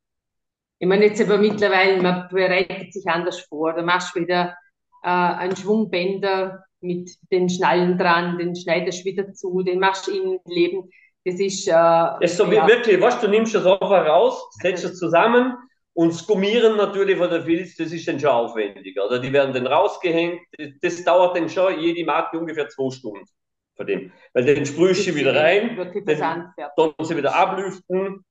[0.79, 3.73] Ich meine, jetzt aber mittlerweile, man bereitet sich anders vor.
[3.73, 4.57] Da machst du wieder
[5.03, 10.11] äh, einen Schwungbänder mit den Schnallen dran, den schneidest du wieder zu, den machst du
[10.11, 10.89] in Leben.
[11.25, 11.67] Das ist.
[11.67, 12.67] Äh, ist so ja.
[12.67, 15.55] wirklich, was du nimmst das einfach raus, setzt es zusammen
[15.93, 19.05] und das Gummieren natürlich von der Filz, das ist dann schon aufwendiger.
[19.05, 20.41] Oder die werden dann rausgehängt.
[20.57, 23.25] Das, das dauert dann schon jede Marke ungefähr zwei Stunden
[23.75, 24.11] von dem.
[24.33, 28.23] Weil dann sprühst du wieder rein, dann, dann sie wieder ablüften,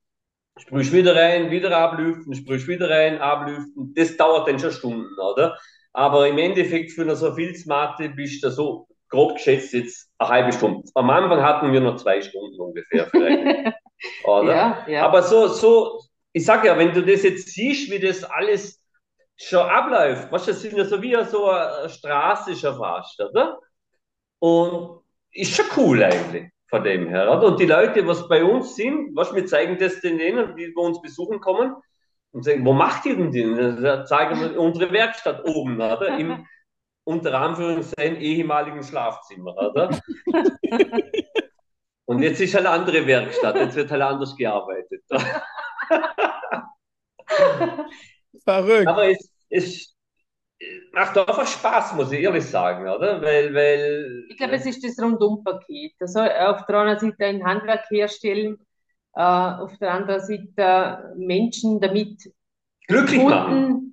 [0.59, 3.93] sprühst wieder rein, wieder ablüften, sprühst wieder rein, ablüften.
[3.95, 5.59] Das dauert dann schon Stunden, oder?
[5.93, 10.52] Aber im Endeffekt für eine so Filzmatte bist du so grob geschätzt jetzt eine halbe
[10.52, 10.88] Stunde.
[10.94, 13.74] Am Anfang hatten wir noch zwei Stunden ungefähr vielleicht.
[14.24, 14.54] oder?
[14.54, 15.04] Ja, ja.
[15.04, 16.00] Aber so, so,
[16.32, 18.80] ich sag ja, wenn du das jetzt siehst, wie das alles
[19.36, 23.58] schon abläuft, weißt du, das sind ja so wie so eine Straße schon fast, oder?
[24.38, 25.00] Und
[25.32, 27.30] ist schon cool eigentlich von dem her.
[27.30, 27.46] Oder?
[27.46, 31.02] Und die Leute, was bei uns sind, was wir zeigen das denen, die bei uns
[31.02, 31.74] besuchen kommen,
[32.32, 33.82] und sagen, wo macht ihr denn den?
[33.82, 36.16] Da zeigen wir unsere Werkstatt oben, oder?
[36.16, 36.46] Im
[37.05, 40.01] unter Anführungszeichen ehemaligen Schlafzimmer, oder?
[42.07, 45.03] und jetzt ist halt eine andere Werkstatt, jetzt wird halt anders gearbeitet.
[48.44, 48.86] Verrückt.
[48.86, 49.96] Aber es, es
[50.92, 53.20] macht einfach Spaß, muss ich ehrlich sagen, oder?
[53.22, 55.94] Weil, weil, ich glaube, es ist das Rundumpaket.
[56.01, 58.59] Also auf der einen Seite ein Handwerk herstellen,
[59.14, 62.30] äh, auf der anderen Seite Menschen damit
[62.86, 63.89] glücklich Kunden machen.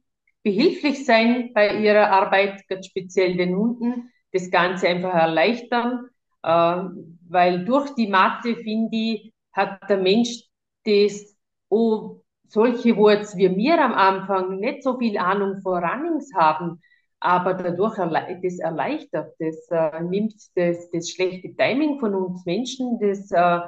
[0.47, 6.07] Behilflich sein bei ihrer Arbeit, ganz speziell den Hunden, das Ganze einfach erleichtern,
[6.43, 6.83] äh,
[7.27, 10.43] weil durch die Matte, finde ich, hat der Mensch
[10.85, 11.35] das,
[11.67, 16.79] oh, solche, wo jetzt wir mir am Anfang nicht so viel Ahnung vor Runnings haben,
[17.19, 22.99] aber dadurch erle das erleichtert, das äh, nimmt das, das schlechte Timing von uns Menschen,
[23.01, 23.59] das äh,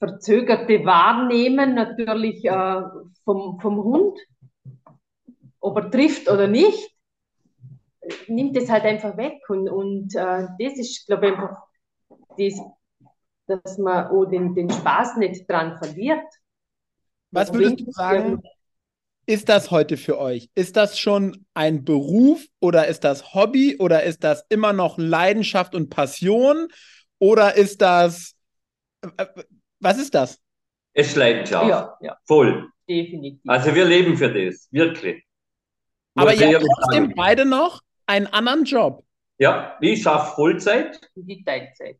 [0.00, 2.82] verzögerte Wahrnehmen natürlich äh,
[3.24, 4.18] vom, vom Hund,
[5.66, 6.94] ob er trifft oder nicht,
[8.28, 9.38] nimmt es halt einfach weg.
[9.48, 11.56] Und, und äh, das ist, glaube ich, einfach,
[12.38, 12.60] das,
[13.48, 16.24] dass man auch den, den Spaß nicht dran verliert.
[17.32, 18.42] Was würdest du sagen,
[19.26, 20.50] ist das heute für euch?
[20.54, 25.74] Ist das schon ein Beruf oder ist das Hobby oder ist das immer noch Leidenschaft
[25.74, 26.68] und Passion
[27.18, 28.36] oder ist das,
[29.16, 29.26] äh,
[29.80, 30.40] was ist das?
[30.92, 31.68] Es ist Leidenschaft.
[31.68, 32.16] Ja, ja.
[32.24, 32.70] Voll.
[32.88, 33.40] Definitiv.
[33.48, 35.25] Also wir leben für das, wirklich.
[36.16, 39.04] Aber ihr ich habt trotzdem beide noch einen anderen Job.
[39.38, 41.00] Ja, ich schaffe Vollzeit.
[41.16, 41.98] die Teilzeit.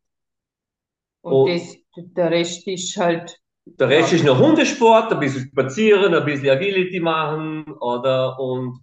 [1.22, 1.46] Und Oh.
[1.46, 4.16] das, der Rest ist halt, Der Rest Ja.
[4.16, 8.80] ist noch Hundesport, ein bisschen spazieren, ein bisschen Agility machen oder und,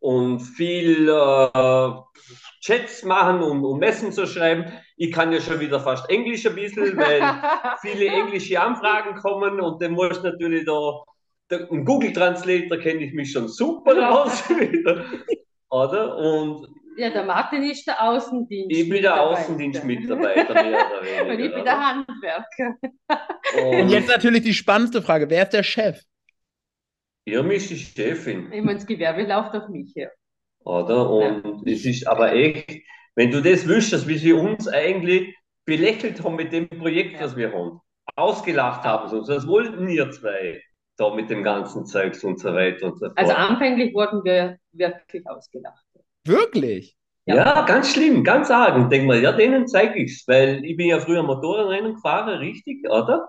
[0.00, 1.90] und viel äh,
[2.60, 4.72] Chats machen und, und Messen zu schreiben.
[4.96, 7.22] Ich kann ja schon wieder fast Englisch ein bisschen, weil
[7.82, 11.02] viele englische Anfragen kommen und dann muss natürlich da,
[11.50, 15.04] der, ein Google Translator kenne ich mich schon super aus wieder.
[15.70, 16.16] Oder?
[16.16, 18.76] Und ja, der Martin ist der Außendienst.
[18.76, 20.50] ich bin der Außendienstmitarbeiter.
[21.30, 22.76] Und ich bin der Handwerker.
[23.80, 26.02] Und jetzt natürlich die spannendste Frage: Wer ist der Chef?
[27.24, 28.52] Irmi ist die Chefin.
[28.52, 30.10] Ich meine, das Gewerbe läuft auf mich her.
[30.64, 31.08] Oder?
[31.08, 32.82] Und es ist aber echt,
[33.14, 35.34] wenn du das wüsstest, wie sie uns eigentlich
[35.64, 37.80] belächelt haben mit dem Projekt, das wir haben,
[38.16, 40.60] ausgelacht haben, sonst das wollten ihr zwei
[41.00, 43.18] da mit dem ganzen Zeugs und so weiter und so fort.
[43.18, 45.84] Also anfänglich wurden wir wirklich ausgelacht.
[46.24, 46.96] Wirklich?
[47.24, 47.62] ja.
[47.62, 48.74] ganz schlimm, ganz arg.
[48.76, 52.88] Und denk mal, ja, denen zeige ich's, weil ich bin ja früher Motorradrennen gefahren, richtig,
[52.88, 53.28] oder?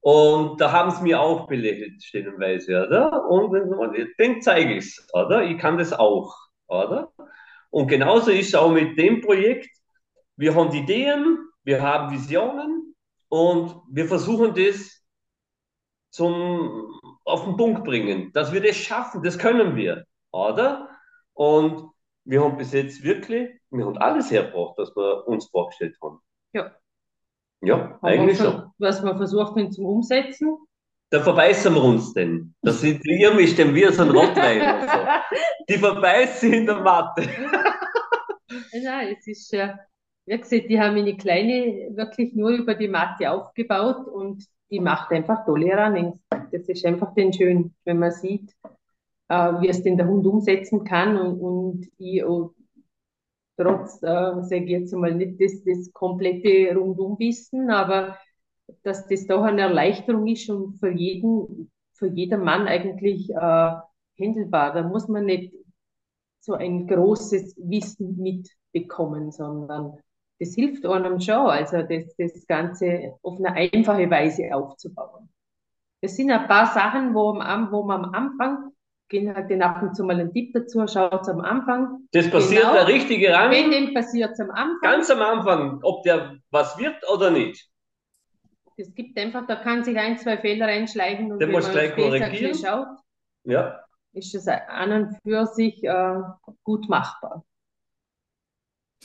[0.00, 3.26] Und da haben sie mir auch belächelt, stellenweise, oder?
[3.28, 3.52] Und
[4.18, 5.44] den zeige ich's, oder?
[5.44, 6.34] Ich kann das auch,
[6.66, 7.12] oder?
[7.70, 9.70] Und genauso ist es auch mit dem Projekt.
[10.36, 12.94] Wir haben Ideen, wir haben Visionen
[13.28, 15.00] und wir versuchen das
[16.10, 20.88] zum, auf den Punkt bringen, dass wir das schaffen, das können wir, oder?
[21.32, 21.90] Und
[22.24, 26.20] wir haben bis jetzt wirklich, wir haben alles hergebracht, was wir uns vorgestellt haben.
[26.52, 26.74] Ja.
[27.62, 28.70] Ja, Haben eigentlich wir, schon.
[28.78, 30.58] Was wir versucht haben zum Umsetzen.
[31.10, 32.54] Da verbeißen wir uns denn.
[32.62, 34.86] Das sind wir mich, denn wir sind Rottweiler
[35.30, 35.34] so.
[35.68, 37.28] Die verbeißen in der Matte.
[38.72, 39.74] Nein, es ist, äh,
[40.26, 44.44] wie gesagt, die haben eine kleine wirklich nur über die Matte aufgebaut und
[44.74, 46.18] die macht einfach tolle Runnings.
[46.50, 48.52] Das ist einfach dann schön, wenn man sieht,
[49.28, 52.52] äh, wie es denn der Hund umsetzen kann und, und ich auch
[53.56, 58.18] trotz, äh, sage ich jetzt mal, nicht das, das komplette Rundumwissen, aber
[58.82, 63.72] dass das doch eine Erleichterung ist und für jeden, für jeden Mann eigentlich äh,
[64.20, 64.74] handelbar.
[64.74, 65.54] Da muss man nicht
[66.40, 69.98] so ein großes Wissen mitbekommen, sondern
[70.44, 75.28] das hilft einem schon, also das, das Ganze auf eine einfache Weise aufzubauen.
[76.02, 78.70] Das sind ein paar Sachen, wo, am, wo man am Anfang,
[79.08, 82.08] gehen halt den ab und zu mal einen Tipp dazu, schaut am Anfang.
[82.12, 82.74] Das passiert Genau.
[82.74, 86.96] der richtige Wenn Rang dem passiert am Anfang, ganz am Anfang, ob der was wird
[87.12, 87.68] oder nicht.
[88.76, 91.94] es gibt einfach, da kann sich ein, zwei Fehler einschleichen und Den wenn man gleich
[91.94, 92.54] korrigieren.
[92.54, 92.86] schaut,
[93.44, 93.80] Ja,
[94.12, 96.20] ist es an und für sich äh,
[96.62, 97.44] gut machbar.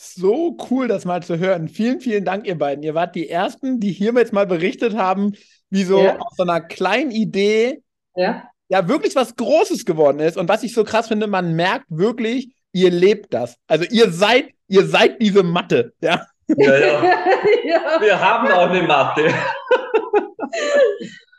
[0.02, 1.68] So cool, das mal zu hören.
[1.68, 2.84] Vielen, vielen Dank, ihr beiden.
[2.84, 5.34] Ihr wart die Ersten, die hier jetzt mal berichtet haben,
[5.70, 6.18] wie so Ja.
[6.20, 7.84] aus so einer kleinen Idee
[8.16, 10.38] Ja, ja wirklich was Großes geworden ist.
[10.38, 13.58] Und was ich so krass finde, man merkt wirklich, ihr lebt das.
[13.68, 16.26] Also ihr seid, ihr seid diese Matte, ja.
[16.48, 17.04] ja, ja.
[17.66, 18.02] ja.
[18.02, 19.28] Wir haben auch eine Matte.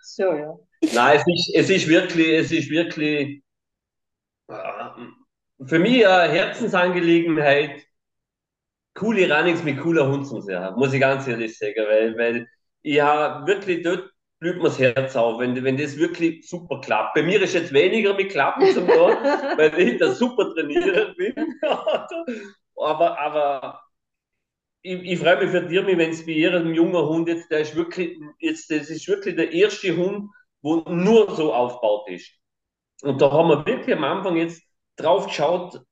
[0.02, 0.54] So, ja.
[0.92, 3.42] Nein, es ist, es ist wirklich, es ist wirklich
[4.48, 4.54] äh,
[5.66, 7.82] für mich eine Herzensangelegenheit,
[8.94, 12.48] coole Runnings mit cooler Hund zu sehen, muss ich ganz ehrlich sagen, weil, weil
[12.82, 14.10] ich habe wirklich dort
[14.40, 17.14] blüht mir das Herz auf, wenn, wenn das wirklich super klappt.
[17.14, 19.10] Bei mir ist jetzt weniger mit Klappen zum Tor,
[19.56, 21.34] weil ich da super trainiert bin.
[22.76, 23.82] aber, aber
[24.82, 27.76] ich, ich freue mich für Dirmi, wenn es bei ihrem jungen Hund jetzt, der ist
[27.76, 30.30] wirklich, jetzt, das ist wirklich der erste Hund,
[30.62, 32.30] wo nur so aufgebaut ist.
[33.02, 34.62] Und da haben wir wirklich am Anfang jetzt
[34.96, 35.82] drauf geschaut,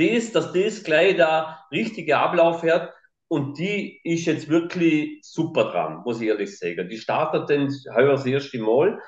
[0.00, 2.92] das, dass das gleich der richtige Ablauf hat.
[3.28, 6.88] Und die ist jetzt wirklich super dran, muss ich ehrlich sagen.
[6.88, 9.00] Die startet dann heuer das erste Mal.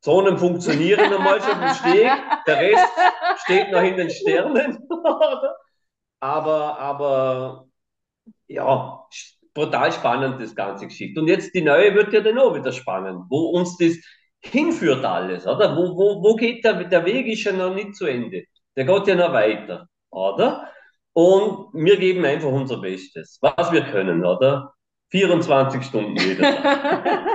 [0.00, 2.10] Zonen funktionieren einmal schon im Steg.
[2.46, 2.92] Der Rest
[3.44, 4.78] steht noch in den Sternen.
[6.20, 7.66] aber, aber,
[8.46, 9.06] ja,
[9.52, 11.20] brutal spannend, das ganze Geschichte.
[11.20, 13.96] Und jetzt die neue wird ja dann auch wieder spannend, wo uns das
[14.40, 15.76] hinführt alles, oder?
[15.76, 18.44] Wo, wo, wo geht der, der Weg ist ja noch nicht zu Ende.
[18.76, 20.68] der geht ja noch weiter, oder?
[21.12, 24.72] Und wir geben einfach unser Bestes, was wir können, oder?
[25.10, 27.26] 24 Stunden jeden Tag.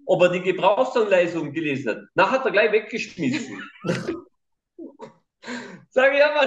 [0.07, 1.99] ob er die Gebrauchsanweisung gelesen hat.
[2.15, 3.63] Nachher hat er gleich weggeschmissen.
[5.91, 6.43] Sage ich, aber,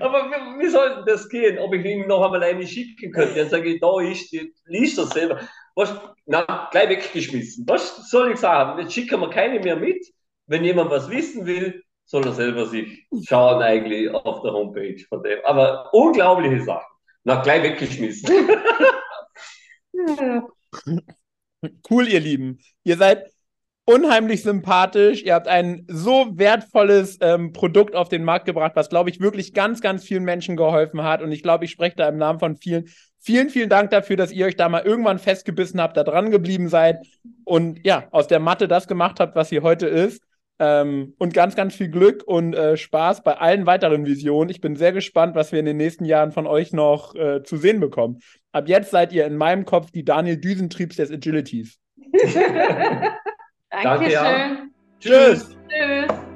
[0.00, 1.58] aber wie, wie soll das gehen?
[1.58, 3.34] Ob ich ihm noch einmal eine schicken könnte?
[3.36, 4.30] Dann sage ich, da ist,
[4.66, 5.40] liest das selber.
[5.80, 7.66] Was, na, gleich weggeschmissen.
[7.66, 8.78] Was soll ich sagen?
[8.80, 10.06] Jetzt schicken wir keine mehr mit.
[10.46, 15.22] Wenn jemand was wissen will, soll er selber sich schauen eigentlich auf der Homepage von
[15.22, 15.38] dem.
[15.44, 16.86] Aber unglaubliche Sachen.
[17.24, 18.50] Na, gleich weggeschmissen.
[21.90, 22.58] cool, ihr Lieben.
[22.84, 23.30] Ihr seid
[23.86, 25.22] unheimlich sympathisch.
[25.22, 29.54] Ihr habt ein so wertvolles ähm, Produkt auf den Markt gebracht, was, glaube ich, wirklich
[29.54, 31.22] ganz, ganz vielen Menschen geholfen hat.
[31.22, 32.90] Und ich glaube, ich spreche da im Namen von vielen.
[33.22, 36.68] Vielen, vielen Dank dafür, dass ihr euch da mal irgendwann festgebissen habt, da dran geblieben
[36.68, 37.06] seid
[37.44, 40.22] und ja, aus der Matte das gemacht habt, was sie heute ist.
[40.58, 44.50] Ähm, und ganz, ganz viel Glück und äh, Spaß bei allen weiteren Visionen.
[44.50, 47.56] Ich bin sehr gespannt, was wir in den nächsten Jahren von euch noch äh, zu
[47.56, 48.20] sehen bekommen.
[48.52, 51.78] Ab jetzt seid ihr in meinem Kopf die Daniel Düsentriebs des Agilities.
[52.12, 52.42] Dankeschön.
[53.82, 54.56] Danke, ja.
[55.00, 55.56] Tschüss.
[55.68, 56.29] Tschüss.